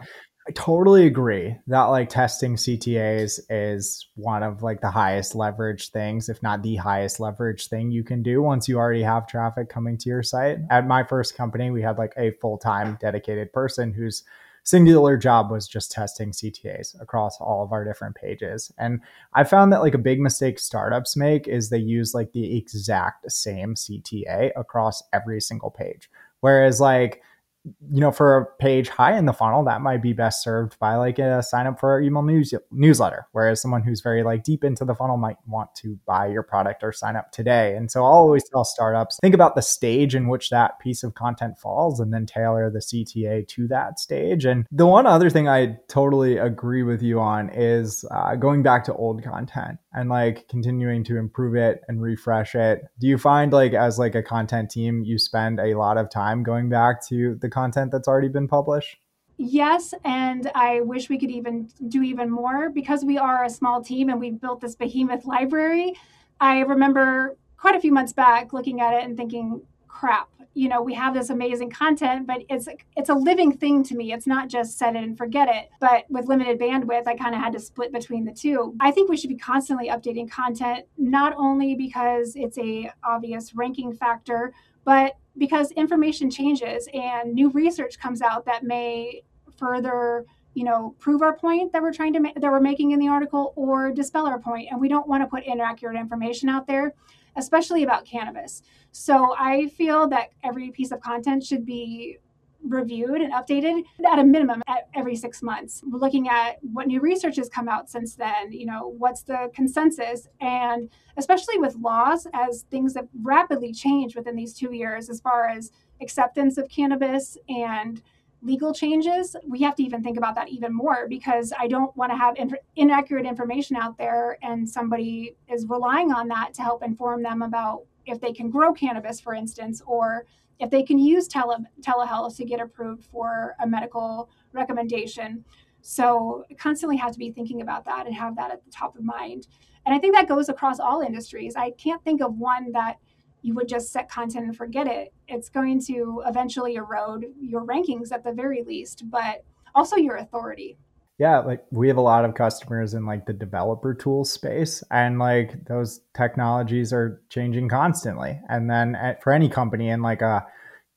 [0.47, 6.27] I totally agree that like testing CTAs is one of like the highest leverage things,
[6.27, 9.95] if not the highest leverage thing you can do once you already have traffic coming
[9.99, 10.57] to your site.
[10.71, 14.23] At my first company, we had like a full-time dedicated person whose
[14.63, 18.71] singular job was just testing CTAs across all of our different pages.
[18.79, 19.01] And
[19.33, 23.31] I found that like a big mistake startups make is they use like the exact
[23.31, 26.09] same CTA across every single page.
[26.39, 27.21] Whereas like
[27.65, 30.95] you know, for a page high in the funnel, that might be best served by
[30.95, 33.27] like a sign up for our email news newsletter.
[33.31, 36.83] Whereas someone who's very like deep into the funnel might want to buy your product
[36.83, 37.75] or sign up today.
[37.75, 41.15] And so I'll always tell startups think about the stage in which that piece of
[41.15, 44.45] content falls and then tailor the CTA to that stage.
[44.45, 48.85] And the one other thing I totally agree with you on is uh, going back
[48.85, 52.83] to old content and like continuing to improve it and refresh it.
[52.99, 56.43] Do you find like as like a content team, you spend a lot of time
[56.43, 58.97] going back to the content that's already been published?
[59.37, 63.81] Yes, and I wish we could even do even more because we are a small
[63.81, 65.93] team and we've built this behemoth library.
[66.41, 69.61] I remember quite a few months back looking at it and thinking,
[69.99, 73.95] crap, you know, we have this amazing content, but it's it's a living thing to
[73.95, 74.13] me.
[74.13, 75.69] It's not just set it and forget it.
[75.79, 78.75] But with limited bandwidth, I kind of had to split between the two.
[78.79, 83.93] I think we should be constantly updating content, not only because it's a obvious ranking
[83.93, 84.53] factor,
[84.85, 89.21] but because information changes and new research comes out that may
[89.57, 92.99] further you know prove our point that we're trying to make that we're making in
[92.99, 94.43] the article or dispel our point.
[94.43, 96.93] point and we don't want to put inaccurate information out there
[97.35, 98.61] especially about cannabis
[98.91, 102.17] so i feel that every piece of content should be
[102.63, 105.81] reviewed and updated at a minimum at every six months.
[105.87, 109.49] We're looking at what new research has come out since then, you know, what's the
[109.53, 115.21] consensus, and especially with laws, as things have rapidly changed within these two years as
[115.21, 118.01] far as acceptance of cannabis and
[118.41, 122.11] legal changes, we have to even think about that even more because I don't want
[122.11, 126.83] to have in- inaccurate information out there and somebody is relying on that to help
[126.83, 130.25] inform them about if they can grow cannabis, for instance, or
[130.59, 135.43] if they can use tele, telehealth to get approved for a medical recommendation.
[135.81, 139.03] So constantly have to be thinking about that and have that at the top of
[139.03, 139.47] mind.
[139.85, 141.55] And I think that goes across all industries.
[141.55, 142.97] I can't think of one that
[143.41, 145.13] you would just set content and forget it.
[145.27, 149.43] It's going to eventually erode your rankings at the very least, but
[149.75, 150.77] also your authority
[151.19, 155.19] yeah like we have a lot of customers in like the developer tools space and
[155.19, 160.43] like those technologies are changing constantly and then at, for any company in like a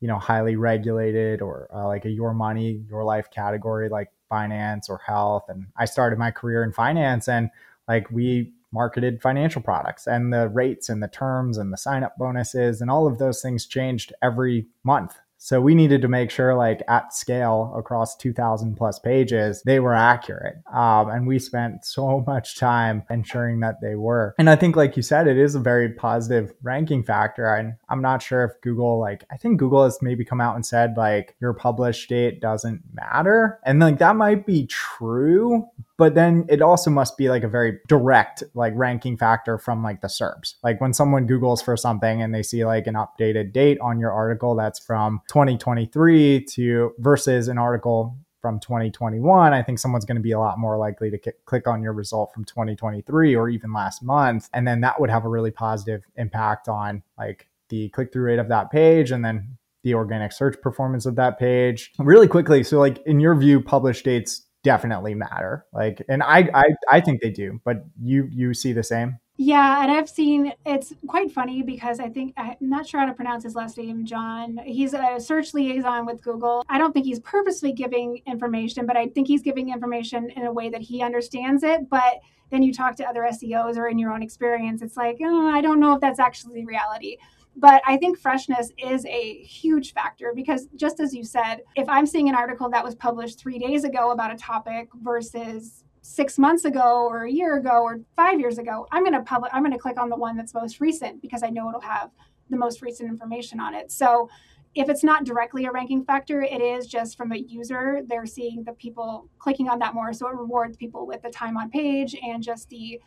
[0.00, 4.88] you know highly regulated or uh, like a your money your life category like finance
[4.88, 7.50] or health and i started my career in finance and
[7.88, 12.16] like we marketed financial products and the rates and the terms and the sign up
[12.18, 16.54] bonuses and all of those things changed every month so we needed to make sure,
[16.54, 20.54] like at scale across 2,000 plus pages, they were accurate.
[20.72, 24.36] Um, and we spent so much time ensuring that they were.
[24.38, 27.52] And I think, like you said, it is a very positive ranking factor.
[27.52, 30.64] And I'm not sure if Google, like, I think Google has maybe come out and
[30.64, 33.58] said, like, your published date doesn't matter.
[33.64, 35.66] And like that might be true,
[35.98, 40.00] but then it also must be like a very direct like ranking factor from like
[40.00, 40.54] the SERPs.
[40.62, 44.12] Like when someone Googles for something and they see like an updated date on your
[44.12, 50.22] article that's from 2023 to versus an article from 2021, I think someone's going to
[50.22, 53.72] be a lot more likely to k- click on your result from 2023 or even
[53.72, 54.48] last month.
[54.52, 58.40] And then that would have a really positive impact on like the click through rate
[58.40, 61.92] of that page and then the organic search performance of that page.
[61.98, 65.66] Really quickly, so like in your view, published dates definitely matter.
[65.72, 69.18] Like, and I, I, I think they do, but you, you see the same.
[69.38, 73.14] Yeah, and I've seen it's quite funny because I think I'm not sure how to
[73.14, 74.58] pronounce his last name, John.
[74.64, 76.64] He's a search liaison with Google.
[76.68, 80.52] I don't think he's purposely giving information, but I think he's giving information in a
[80.52, 81.88] way that he understands it.
[81.88, 82.20] But
[82.50, 85.62] then you talk to other SEOs or in your own experience, it's like, oh, I
[85.62, 87.16] don't know if that's actually reality.
[87.54, 92.06] But I think freshness is a huge factor because, just as you said, if I'm
[92.06, 96.64] seeing an article that was published three days ago about a topic versus six months
[96.64, 99.72] ago or a year ago or five years ago, I'm going to public, I'm going
[99.72, 102.10] to click on the one that's most recent because I know it'll have
[102.50, 103.92] the most recent information on it.
[103.92, 104.28] So
[104.74, 108.00] if it's not directly a ranking factor, it is just from a user.
[108.06, 110.14] They're seeing the people clicking on that more.
[110.14, 112.98] So it rewards people with the time on page and just the,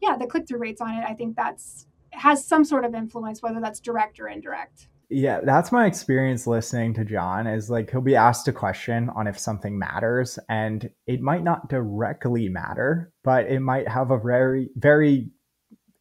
[0.00, 1.04] yeah, the click through rates on it.
[1.04, 4.88] I think that's has some sort of influence, whether that's direct or indirect.
[5.10, 9.26] Yeah, that's my experience listening to John is like he'll be asked a question on
[9.26, 14.68] if something matters and it might not directly matter, but it might have a very
[14.76, 15.30] very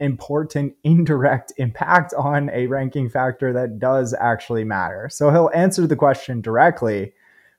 [0.01, 5.07] important indirect impact on a ranking factor that does actually matter.
[5.09, 7.13] So he'll answer the question directly,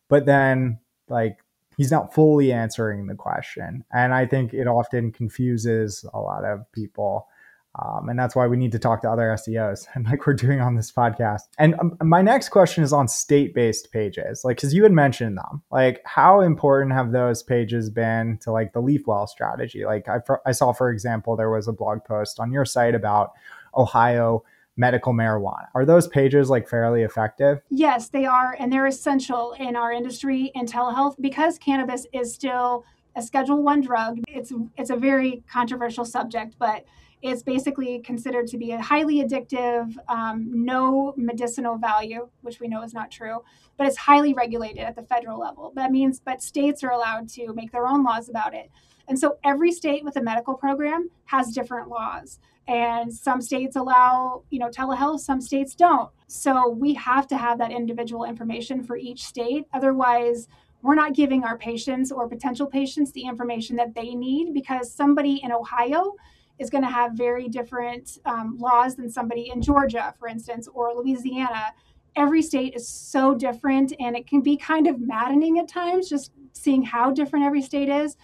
[0.08, 1.38] but then like
[1.78, 3.84] he's not fully answering the question.
[3.90, 7.26] And I think it often confuses a lot of people
[7.74, 10.60] um, and that's why we need to talk to other SEOs and like we're doing
[10.60, 11.42] on this podcast.
[11.58, 15.36] And um, my next question is on state based pages, like, because you had mentioned
[15.36, 19.84] them, like, how important have those pages been to like the LeafWell strategy?
[19.84, 23.32] Like, I, I saw, for example, there was a blog post on your site about
[23.76, 24.44] Ohio
[24.76, 25.66] medical marijuana.
[25.74, 27.60] Are those pages like fairly effective?
[27.68, 28.56] Yes, they are.
[28.58, 32.84] And they're essential in our industry in telehealth because cannabis is still
[33.16, 34.20] a schedule one drug.
[34.28, 36.84] It's it's a very controversial subject, but
[37.22, 42.82] it's basically considered to be a highly addictive, um, no medicinal value, which we know
[42.82, 43.42] is not true,
[43.76, 45.72] but it's highly regulated at the federal level.
[45.74, 48.70] That means, but states are allowed to make their own laws about it.
[49.08, 52.38] And so every state with a medical program has different laws.
[52.68, 56.10] And some states allow, you know, telehealth, some states don't.
[56.26, 59.64] So we have to have that individual information for each state.
[59.72, 60.48] Otherwise,
[60.82, 65.40] we're not giving our patients or potential patients the information that they need because somebody
[65.42, 66.12] in Ohio
[66.58, 70.94] is going to have very different um, laws than somebody in Georgia, for instance, or
[70.94, 71.72] Louisiana.
[72.16, 76.32] Every state is so different, and it can be kind of maddening at times just
[76.52, 78.16] seeing how different every state is.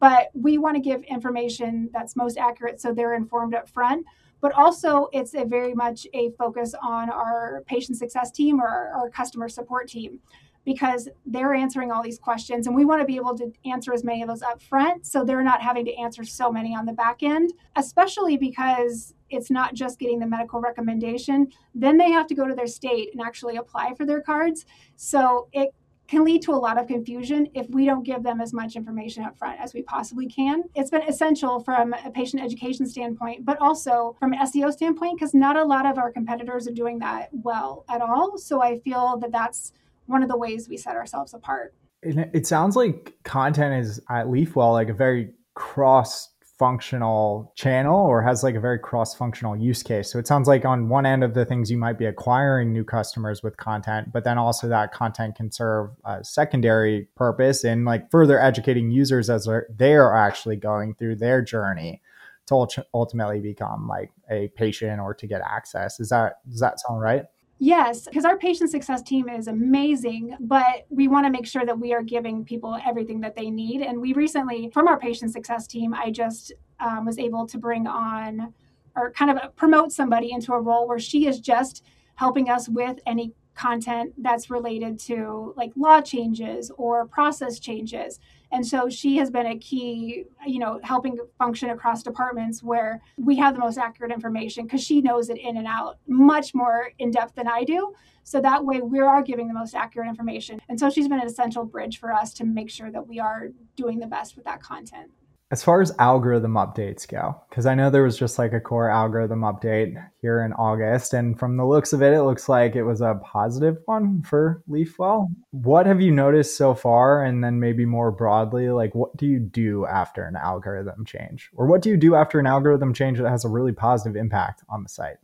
[0.00, 4.06] But we want to give information that's most accurate so they're informed up front.
[4.40, 9.10] But also, it's a very much a focus on our patient success team or our
[9.10, 10.20] customer support team
[10.64, 14.04] because they're answering all these questions and we want to be able to answer as
[14.04, 16.92] many of those up front so they're not having to answer so many on the
[16.92, 22.34] back end especially because it's not just getting the medical recommendation then they have to
[22.34, 24.66] go to their state and actually apply for their cards
[24.96, 25.70] so it
[26.08, 29.22] can lead to a lot of confusion if we don't give them as much information
[29.22, 30.64] up front as we possibly can.
[30.74, 35.34] It's been essential from a patient education standpoint, but also from an SEO standpoint, because
[35.34, 38.38] not a lot of our competitors are doing that well at all.
[38.38, 39.74] So I feel that that's
[40.08, 41.74] one of the ways we set ourselves apart.
[42.02, 48.42] It sounds like content is at LeafWell like a very cross functional channel or has
[48.42, 50.10] like a very cross functional use case.
[50.10, 52.84] So it sounds like on one end of the things you might be acquiring new
[52.84, 58.10] customers with content, but then also that content can serve a secondary purpose in like
[58.10, 62.02] further educating users as they are actually going through their journey
[62.46, 66.00] to ultimately become like a patient or to get access.
[66.00, 67.26] Is that does that sound right?
[67.60, 71.78] Yes, because our patient success team is amazing, but we want to make sure that
[71.78, 73.82] we are giving people everything that they need.
[73.82, 77.88] And we recently, from our patient success team, I just um, was able to bring
[77.88, 78.54] on
[78.94, 82.98] or kind of promote somebody into a role where she is just helping us with
[83.06, 88.20] any content that's related to like law changes or process changes.
[88.50, 93.36] And so she has been a key, you know, helping function across departments where we
[93.36, 97.10] have the most accurate information because she knows it in and out much more in
[97.10, 97.94] depth than I do.
[98.22, 100.60] So that way we are giving the most accurate information.
[100.68, 103.48] And so she's been an essential bridge for us to make sure that we are
[103.76, 105.10] doing the best with that content
[105.50, 108.90] as far as algorithm updates go, because I know there was just like a core
[108.90, 112.82] algorithm update here in August, and from the looks of it, it looks like it
[112.82, 115.28] was a positive one for LeafWell.
[115.50, 117.24] What have you noticed so far?
[117.24, 121.48] And then maybe more broadly, like what do you do after an algorithm change?
[121.54, 124.64] Or what do you do after an algorithm change that has a really positive impact
[124.68, 125.16] on the site?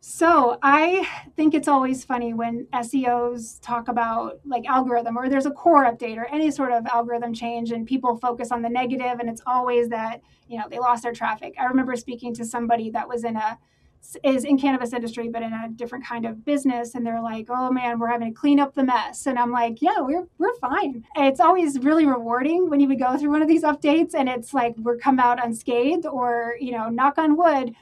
[0.00, 5.50] So I think it's always funny when SEOs talk about like algorithm or there's a
[5.50, 9.28] core update or any sort of algorithm change and people focus on the negative and
[9.28, 11.54] it's always that, you know, they lost their traffic.
[11.58, 13.58] I remember speaking to somebody that was in a
[14.22, 17.72] is in cannabis industry but in a different kind of business and they're like oh
[17.72, 21.04] man we're having to clean up the mess and i'm like yeah we're we're fine
[21.16, 24.54] it's always really rewarding when you would go through one of these updates and it's
[24.54, 27.74] like we're come out unscathed or you know knock on wood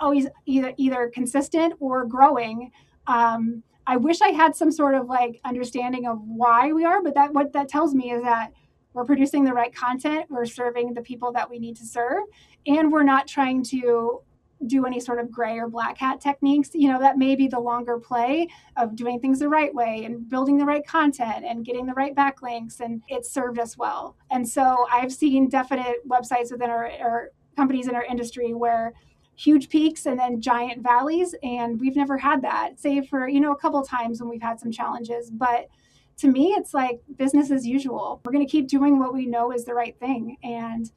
[0.00, 2.70] always either either consistent or growing
[3.06, 7.14] um, i wish i had some sort of like understanding of why we are but
[7.14, 8.52] that what that tells me is that
[8.94, 12.22] we're producing the right content we're serving the people that we need to serve
[12.66, 14.22] and we're not trying to
[14.66, 16.70] do any sort of gray or black hat techniques.
[16.74, 20.28] You know, that may be the longer play of doing things the right way and
[20.28, 24.16] building the right content and getting the right backlinks, and it served us well.
[24.30, 28.92] And so I've seen definite websites within our, our companies in our industry where
[29.36, 33.52] huge peaks and then giant valleys and we've never had that save for you know
[33.52, 35.68] a couple times when we've had some challenges but
[36.16, 39.50] to me it's like business as usual we're going to keep doing what we know
[39.50, 40.92] is the right thing and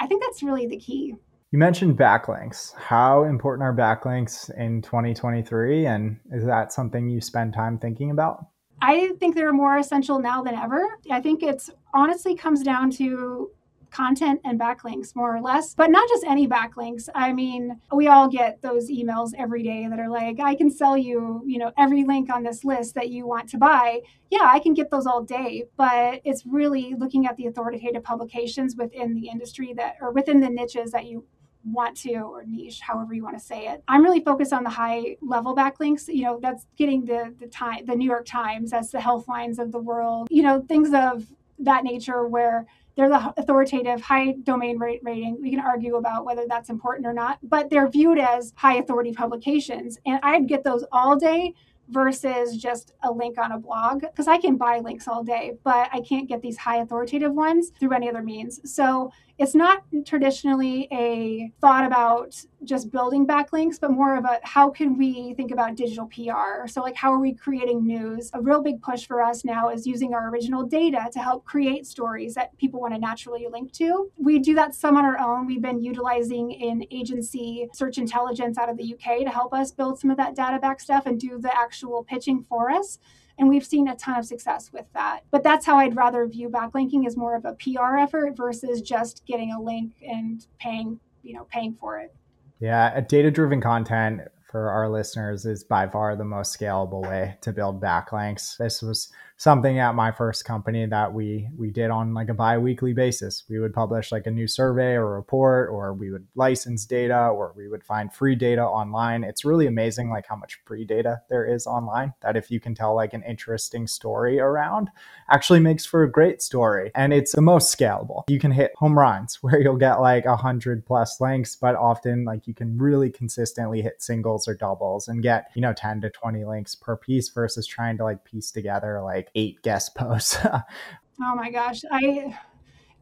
[0.00, 1.14] i think that's really the key
[1.52, 2.74] you mentioned backlinks.
[2.74, 5.86] How important are backlinks in 2023?
[5.86, 8.46] And is that something you spend time thinking about?
[8.82, 10.86] I think they're more essential now than ever.
[11.10, 13.50] I think it's honestly comes down to
[13.96, 15.74] content and backlinks more or less.
[15.74, 17.08] But not just any backlinks.
[17.14, 20.96] I mean we all get those emails every day that are like i can sell
[20.96, 24.00] you you know every link on this list that you want to buy.
[24.30, 28.76] Yeah i can get those all day but it's really looking at the authoritative publications
[28.76, 31.24] within the industry that or within the niches that you
[31.64, 33.82] want to or niche however you want to say it.
[33.88, 37.86] I'm really focused on the high level backlinks you know that's getting the the time
[37.86, 41.26] the new york times that's the healthlines of the world you know things of
[41.58, 42.66] that nature where
[42.96, 47.12] they're the authoritative high domain rate rating we can argue about whether that's important or
[47.12, 51.52] not but they're viewed as high authority publications and i'd get those all day
[51.88, 55.88] versus just a link on a blog because I can buy links all day, but
[55.92, 58.60] I can't get these high authoritative ones through any other means.
[58.70, 62.34] So it's not traditionally a thought about
[62.64, 66.66] just building backlinks, but more of a how can we think about digital PR?
[66.66, 68.30] So, like, how are we creating news?
[68.32, 71.86] A real big push for us now is using our original data to help create
[71.86, 74.10] stories that people want to naturally link to.
[74.16, 75.46] We do that some on our own.
[75.46, 79.98] We've been utilizing an agency search intelligence out of the UK to help us build
[79.98, 82.98] some of that data back stuff and do the actual pitching for us.
[83.38, 85.20] And we've seen a ton of success with that.
[85.30, 89.24] But that's how I'd rather view backlinking as more of a PR effort versus just
[89.26, 92.14] getting a link and paying, you know, paying for it.
[92.60, 97.52] Yeah, data driven content for our listeners is by far the most scalable way to
[97.52, 98.56] build backlinks.
[98.56, 102.94] This was something at my first company that we we did on like a bi-weekly
[102.94, 103.44] basis.
[103.48, 107.52] We would publish like a new survey or report or we would license data or
[107.54, 109.24] we would find free data online.
[109.24, 112.74] It's really amazing like how much free data there is online that if you can
[112.74, 114.88] tell like an interesting story around
[115.30, 118.22] actually makes for a great story and it's the most scalable.
[118.28, 122.24] You can hit home runs where you'll get like a hundred plus links, but often
[122.24, 126.10] like you can really consistently hit singles or doubles and get, you know, 10 to
[126.10, 130.38] 20 links per piece versus trying to like piece together like like eight guest posts.
[130.44, 131.82] oh my gosh.
[131.90, 132.36] I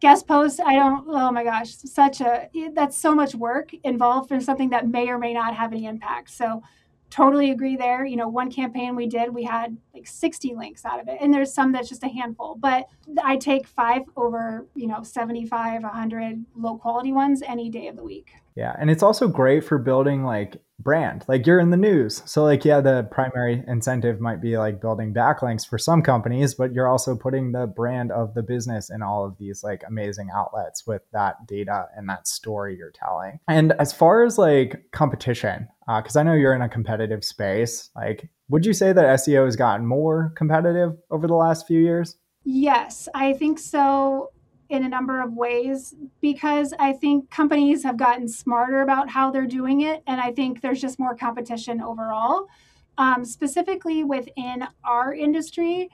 [0.01, 4.39] guest posts, I don't, oh my gosh, such a, that's so much work involved for
[4.41, 6.31] something that may or may not have any impact.
[6.31, 6.63] So
[7.09, 8.05] totally agree there.
[8.05, 11.19] You know, one campaign we did, we had like 60 links out of it.
[11.21, 12.87] And there's some that's just a handful, but
[13.23, 18.03] I take five over, you know, 75, 100 low quality ones any day of the
[18.03, 18.33] week.
[18.57, 18.75] Yeah.
[18.79, 21.25] And it's also great for building like brand.
[21.29, 22.23] Like you're in the news.
[22.27, 26.73] So like yeah, the primary incentive might be like building backlinks for some companies, but
[26.73, 30.87] you're also putting the brand of the business in all of these like amazing outlets
[30.87, 33.39] with that data and that story you're telling.
[33.49, 37.91] And as far as like competition, uh, cuz I know you're in a competitive space,
[37.95, 42.17] like would you say that SEO has gotten more competitive over the last few years?
[42.45, 44.31] Yes, I think so
[44.69, 49.47] in a number of ways because I think companies have gotten smarter about how they're
[49.47, 50.03] doing it.
[50.07, 52.49] And I think there's just more competition overall.
[52.97, 55.89] Um, specifically within our industry,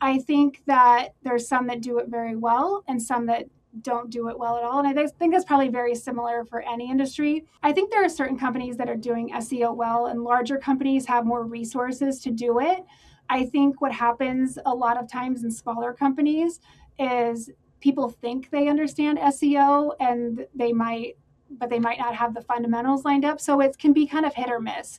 [0.00, 3.46] I think that there's some that do it very well and some that
[3.80, 4.78] don't do it well at all.
[4.78, 7.44] And I think that's probably very similar for any industry.
[7.62, 11.26] I think there are certain companies that are doing SEO well, and larger companies have
[11.26, 12.84] more resources to do it.
[13.28, 16.60] I think what happens a lot of times in smaller companies
[16.98, 17.50] is
[17.84, 21.18] people think they understand SEO and they might,
[21.50, 23.38] but they might not have the fundamentals lined up.
[23.38, 24.98] So it can be kind of hit or miss.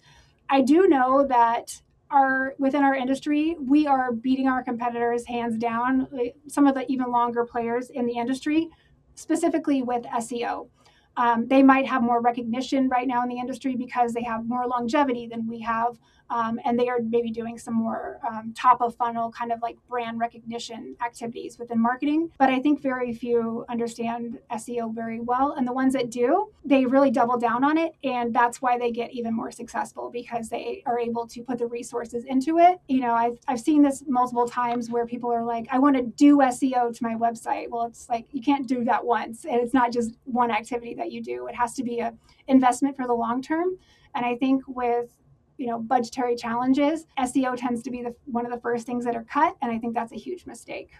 [0.51, 1.81] I do know that
[2.11, 6.07] our within our industry, we are beating our competitors hands down.
[6.47, 8.69] Some of the even longer players in the industry,
[9.15, 10.69] specifically with SEO.
[11.17, 14.67] Um, they might have more recognition right now in the industry because they have more
[14.67, 15.97] longevity than we have.
[16.29, 19.77] Um, and they are maybe doing some more um, top of funnel kind of like
[19.87, 22.31] brand recognition activities within marketing.
[22.37, 25.53] But I think very few understand SEO very well.
[25.53, 27.93] And the ones that do, they really double down on it.
[28.03, 31.67] And that's why they get even more successful because they are able to put the
[31.67, 32.79] resources into it.
[32.87, 36.03] You know, I've, I've seen this multiple times where people are like, I want to
[36.03, 37.69] do SEO to my website.
[37.69, 39.45] Well, it's like you can't do that once.
[39.45, 42.13] And it's not just one activity that you do, it has to be a
[42.47, 43.77] investment for the long term.
[44.13, 45.09] And I think with
[45.57, 49.15] you know budgetary challenges seo tends to be the one of the first things that
[49.15, 50.91] are cut and i think that's a huge mistake.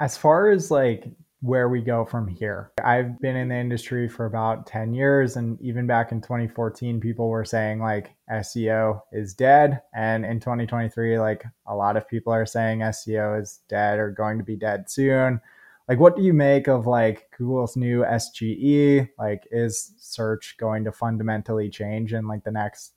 [0.00, 1.04] As far as like
[1.40, 5.60] where we go from here i've been in the industry for about 10 years and
[5.60, 11.44] even back in 2014 people were saying like seo is dead and in 2023 like
[11.66, 15.40] a lot of people are saying seo is dead or going to be dead soon.
[15.86, 20.92] Like what do you make of like google's new sge like is search going to
[20.92, 22.94] fundamentally change in like the next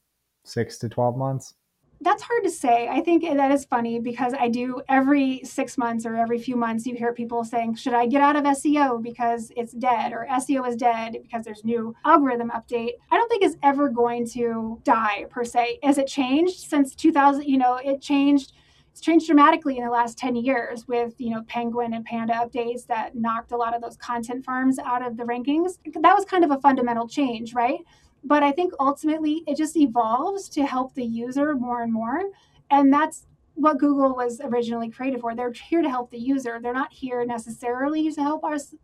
[0.47, 1.55] six to 12 months
[2.01, 2.87] that's hard to say.
[2.87, 6.85] I think that is funny because I do every six months or every few months,
[6.85, 10.67] you hear people saying, Should I get out of SEO because it's dead or SEO
[10.67, 12.93] is dead because there's new algorithm update?
[13.09, 15.79] I don't think it's ever going to die per se.
[15.83, 17.43] Has it changed since 2000?
[17.43, 18.53] You know, it changed
[18.91, 22.87] it's changed dramatically in the last 10 years with you know penguin and panda updates
[22.87, 26.43] that knocked a lot of those content farms out of the rankings that was kind
[26.43, 27.81] of a fundamental change right
[28.27, 32.21] but i think ultimately it just evolves to help the user more and more
[32.69, 35.35] and that's what google was originally created for.
[35.35, 36.59] They're here to help the user.
[36.61, 38.75] They're not here necessarily to help us.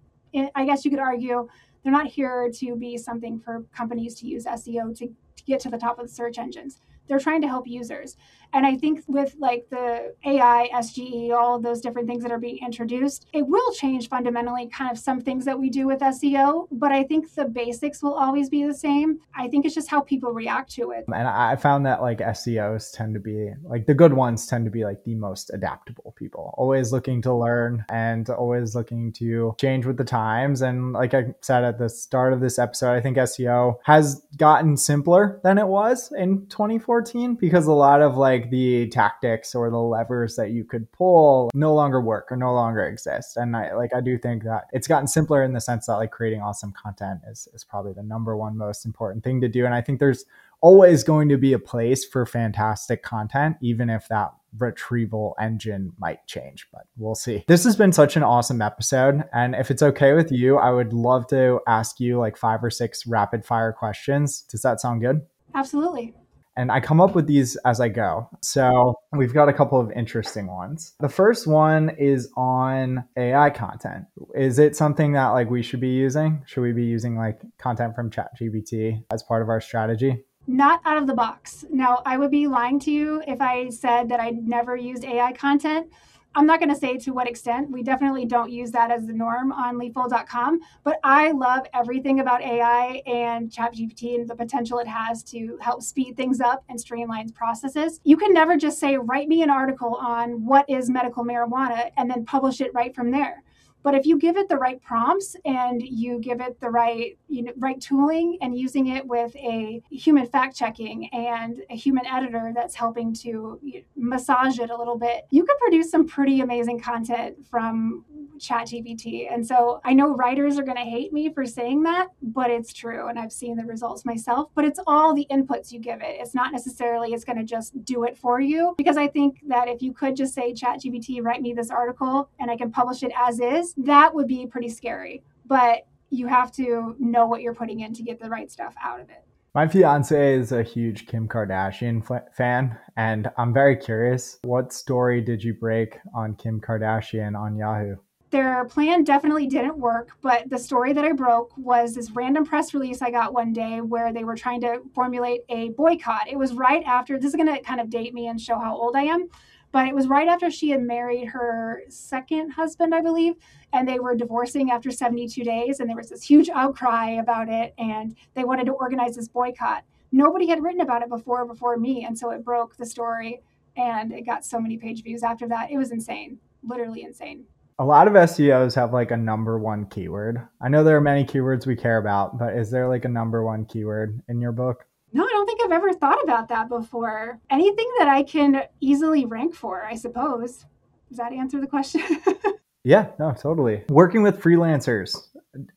[0.55, 1.47] I guess you could argue
[1.83, 5.69] they're not here to be something for companies to use seo to, to get to
[5.69, 8.17] the top of the search engines they're trying to help users
[8.53, 12.39] and I think with like the AI, SGE, all of those different things that are
[12.39, 16.67] being introduced, it will change fundamentally kind of some things that we do with SEO.
[16.71, 19.19] But I think the basics will always be the same.
[19.35, 21.05] I think it's just how people react to it.
[21.07, 24.71] And I found that like SEOs tend to be like the good ones tend to
[24.71, 29.87] be like the most adaptable people, always looking to learn and always looking to change
[29.87, 30.61] with the times.
[30.61, 34.77] And like I said at the start of this episode, I think SEO has gotten
[34.77, 36.92] simpler than it was in 2014
[37.39, 41.49] because a lot of like like the tactics or the levers that you could pull
[41.53, 43.37] no longer work or no longer exist.
[43.37, 46.11] And I like I do think that it's gotten simpler in the sense that like
[46.11, 49.65] creating awesome content is is probably the number one most important thing to do.
[49.65, 50.25] And I think there's
[50.61, 56.25] always going to be a place for fantastic content, even if that retrieval engine might
[56.25, 57.43] change, but we'll see.
[57.47, 59.25] This has been such an awesome episode.
[59.33, 62.69] And if it's okay with you, I would love to ask you like five or
[62.69, 64.41] six rapid fire questions.
[64.43, 65.21] Does that sound good?
[65.53, 66.15] Absolutely
[66.55, 68.29] and I come up with these as I go.
[68.41, 70.93] So we've got a couple of interesting ones.
[70.99, 74.05] The first one is on AI content.
[74.35, 76.43] Is it something that like we should be using?
[76.45, 80.23] Should we be using like content from ChatGPT as part of our strategy?
[80.45, 81.63] Not out of the box.
[81.69, 85.31] Now, I would be lying to you if I said that I'd never used AI
[85.31, 85.87] content.
[86.35, 87.69] I'm not going to say to what extent.
[87.69, 92.41] We definitely don't use that as the norm on leafwell.com, but I love everything about
[92.41, 97.29] AI and ChatGPT and the potential it has to help speed things up and streamline
[97.31, 97.99] processes.
[98.03, 102.09] You can never just say, write me an article on what is medical marijuana and
[102.09, 103.43] then publish it right from there.
[103.83, 107.43] But if you give it the right prompts and you give it the right, you
[107.43, 112.51] know, right tooling and using it with a human fact checking and a human editor
[112.55, 113.59] that's helping to
[113.95, 118.05] massage it a little bit, you could produce some pretty amazing content from
[118.39, 119.31] ChatGPT.
[119.31, 122.73] And so I know writers are going to hate me for saying that, but it's
[122.73, 123.07] true.
[123.07, 124.49] And I've seen the results myself.
[124.55, 126.17] But it's all the inputs you give it.
[126.19, 128.73] It's not necessarily it's going to just do it for you.
[128.77, 132.49] Because I think that if you could just say, ChatGPT, write me this article and
[132.49, 135.23] I can publish it as is, that would be pretty scary.
[135.45, 138.99] But you have to know what you're putting in to get the right stuff out
[138.99, 139.23] of it.
[139.55, 144.39] My fiance is a huge Kim Kardashian f- fan, and I'm very curious.
[144.43, 147.97] What story did you break on Kim Kardashian on Yahoo?
[148.31, 152.73] Their plan definitely didn't work, but the story that I broke was this random press
[152.73, 156.27] release I got one day where they were trying to formulate a boycott.
[156.27, 158.75] It was right after, this is going to kind of date me and show how
[158.75, 159.29] old I am,
[159.73, 163.35] but it was right after she had married her second husband, I believe
[163.73, 167.73] and they were divorcing after 72 days and there was this huge outcry about it
[167.77, 169.83] and they wanted to organize this boycott.
[170.11, 173.41] Nobody had written about it before before me and so it broke the story
[173.75, 175.71] and it got so many page views after that.
[175.71, 177.43] It was insane literally insane.
[177.79, 180.47] A lot of seos have like a number one keyword.
[180.61, 183.43] I know there are many keywords we care about but is there like a number
[183.43, 187.39] one keyword in your book no, I don't think I've ever thought about that before.
[187.49, 190.65] Anything that I can easily rank for, I suppose.
[191.07, 192.01] Does that answer the question?
[192.85, 193.85] Yeah, no, totally.
[193.87, 195.15] Working with freelancers,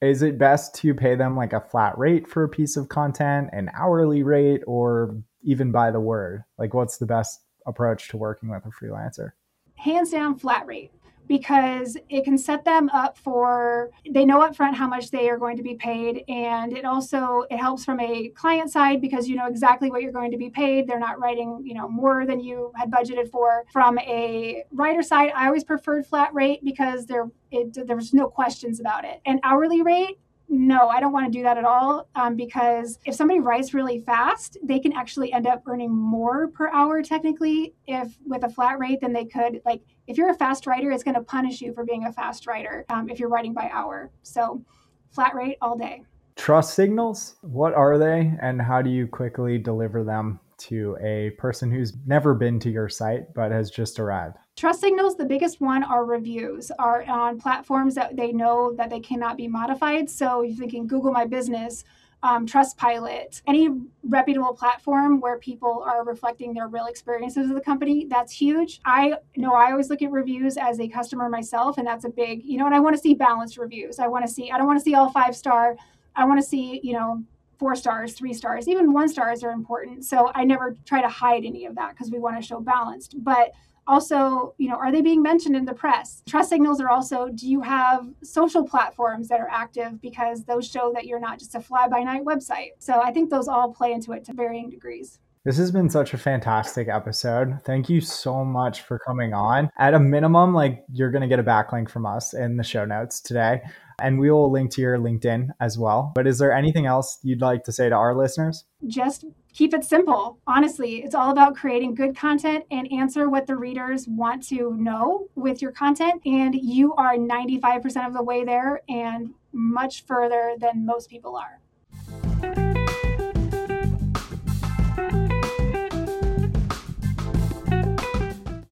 [0.03, 3.51] is it best to pay them like a flat rate for a piece of content,
[3.53, 6.43] an hourly rate, or even by the word?
[6.59, 9.30] Like, what's the best approach to working with a freelancer?
[9.76, 10.91] Hands down, flat rate
[11.27, 15.57] because it can set them up for they know upfront how much they are going
[15.57, 19.47] to be paid and it also it helps from a client side because you know
[19.47, 20.87] exactly what you're going to be paid.
[20.87, 23.64] They're not writing you know more than you had budgeted for.
[23.72, 28.29] From a writer side i always preferred flat rate because there it, there was no
[28.29, 29.20] questions about it.
[29.27, 30.18] An hourly rate
[30.49, 33.99] no, I don't want to do that at all um, because if somebody writes really
[33.99, 38.78] fast, they can actually end up earning more per hour technically if with a flat
[38.78, 39.61] rate than they could.
[39.64, 42.47] Like if you're a fast writer, it's going to punish you for being a fast
[42.47, 44.11] writer um, if you're writing by hour.
[44.22, 44.62] So
[45.11, 46.05] flat rate all day.
[46.36, 51.70] Trust signals, what are they and how do you quickly deliver them to a person
[51.70, 54.36] who's never been to your site but has just arrived?
[54.57, 59.01] Trust signals, the biggest one are reviews, are on platforms that they know that they
[59.01, 60.09] cannot be modified.
[60.09, 61.85] So you're thinking Google My Business,
[62.23, 63.69] um, Trustpilot, any
[64.03, 68.81] reputable platform where people are reflecting their real experiences of the company, that's huge.
[68.87, 72.43] I know I always look at reviews as a customer myself, and that's a big,
[72.43, 73.99] you know, and I want to see balanced reviews.
[73.99, 75.77] I want to see, I don't want to see all five star.
[76.15, 77.23] I want to see, you know,
[77.59, 80.07] four stars, three stars, even one stars are important.
[80.07, 83.23] So I never try to hide any of that because we want to show balanced.
[83.23, 83.53] But
[83.87, 86.22] also you know are they being mentioned in the press?
[86.26, 90.01] Trust signals are also do you have social platforms that are active?
[90.01, 92.70] Because those show that you're not just a fly by night website.
[92.78, 96.12] So i think those all play into it to varying degrees this has been such
[96.12, 97.61] a fantastic episode.
[97.64, 99.70] Thank you so much for coming on.
[99.78, 102.84] At a minimum, like you're going to get a backlink from us in the show
[102.84, 103.62] notes today,
[104.01, 106.11] and we will link to your LinkedIn as well.
[106.16, 108.64] But is there anything else you'd like to say to our listeners?
[108.88, 110.40] Just keep it simple.
[110.49, 115.28] Honestly, it's all about creating good content and answer what the readers want to know
[115.36, 116.22] with your content.
[116.26, 122.56] And you are 95% of the way there and much further than most people are.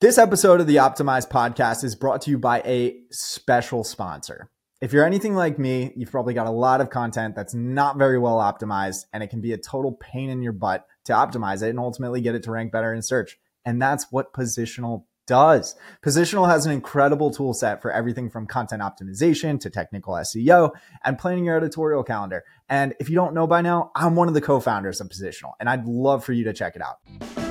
[0.05, 4.51] This episode of the Optimized podcast is brought to you by a special sponsor.
[4.83, 8.19] If you're anything like me, you've probably got a lot of content that's not very
[8.19, 11.71] well optimized, and it can be a total pain in your butt to optimize it
[11.71, 13.39] and ultimately get it to rank better in search.
[13.65, 15.75] And that's what Positional does.
[16.05, 21.19] Positional has an incredible tool set for everything from content optimization to technical SEO and
[21.19, 22.45] planning your editorial calendar.
[22.69, 25.53] And if you don't know by now, I'm one of the co founders of Positional,
[25.59, 27.44] and I'd love for you to check it out.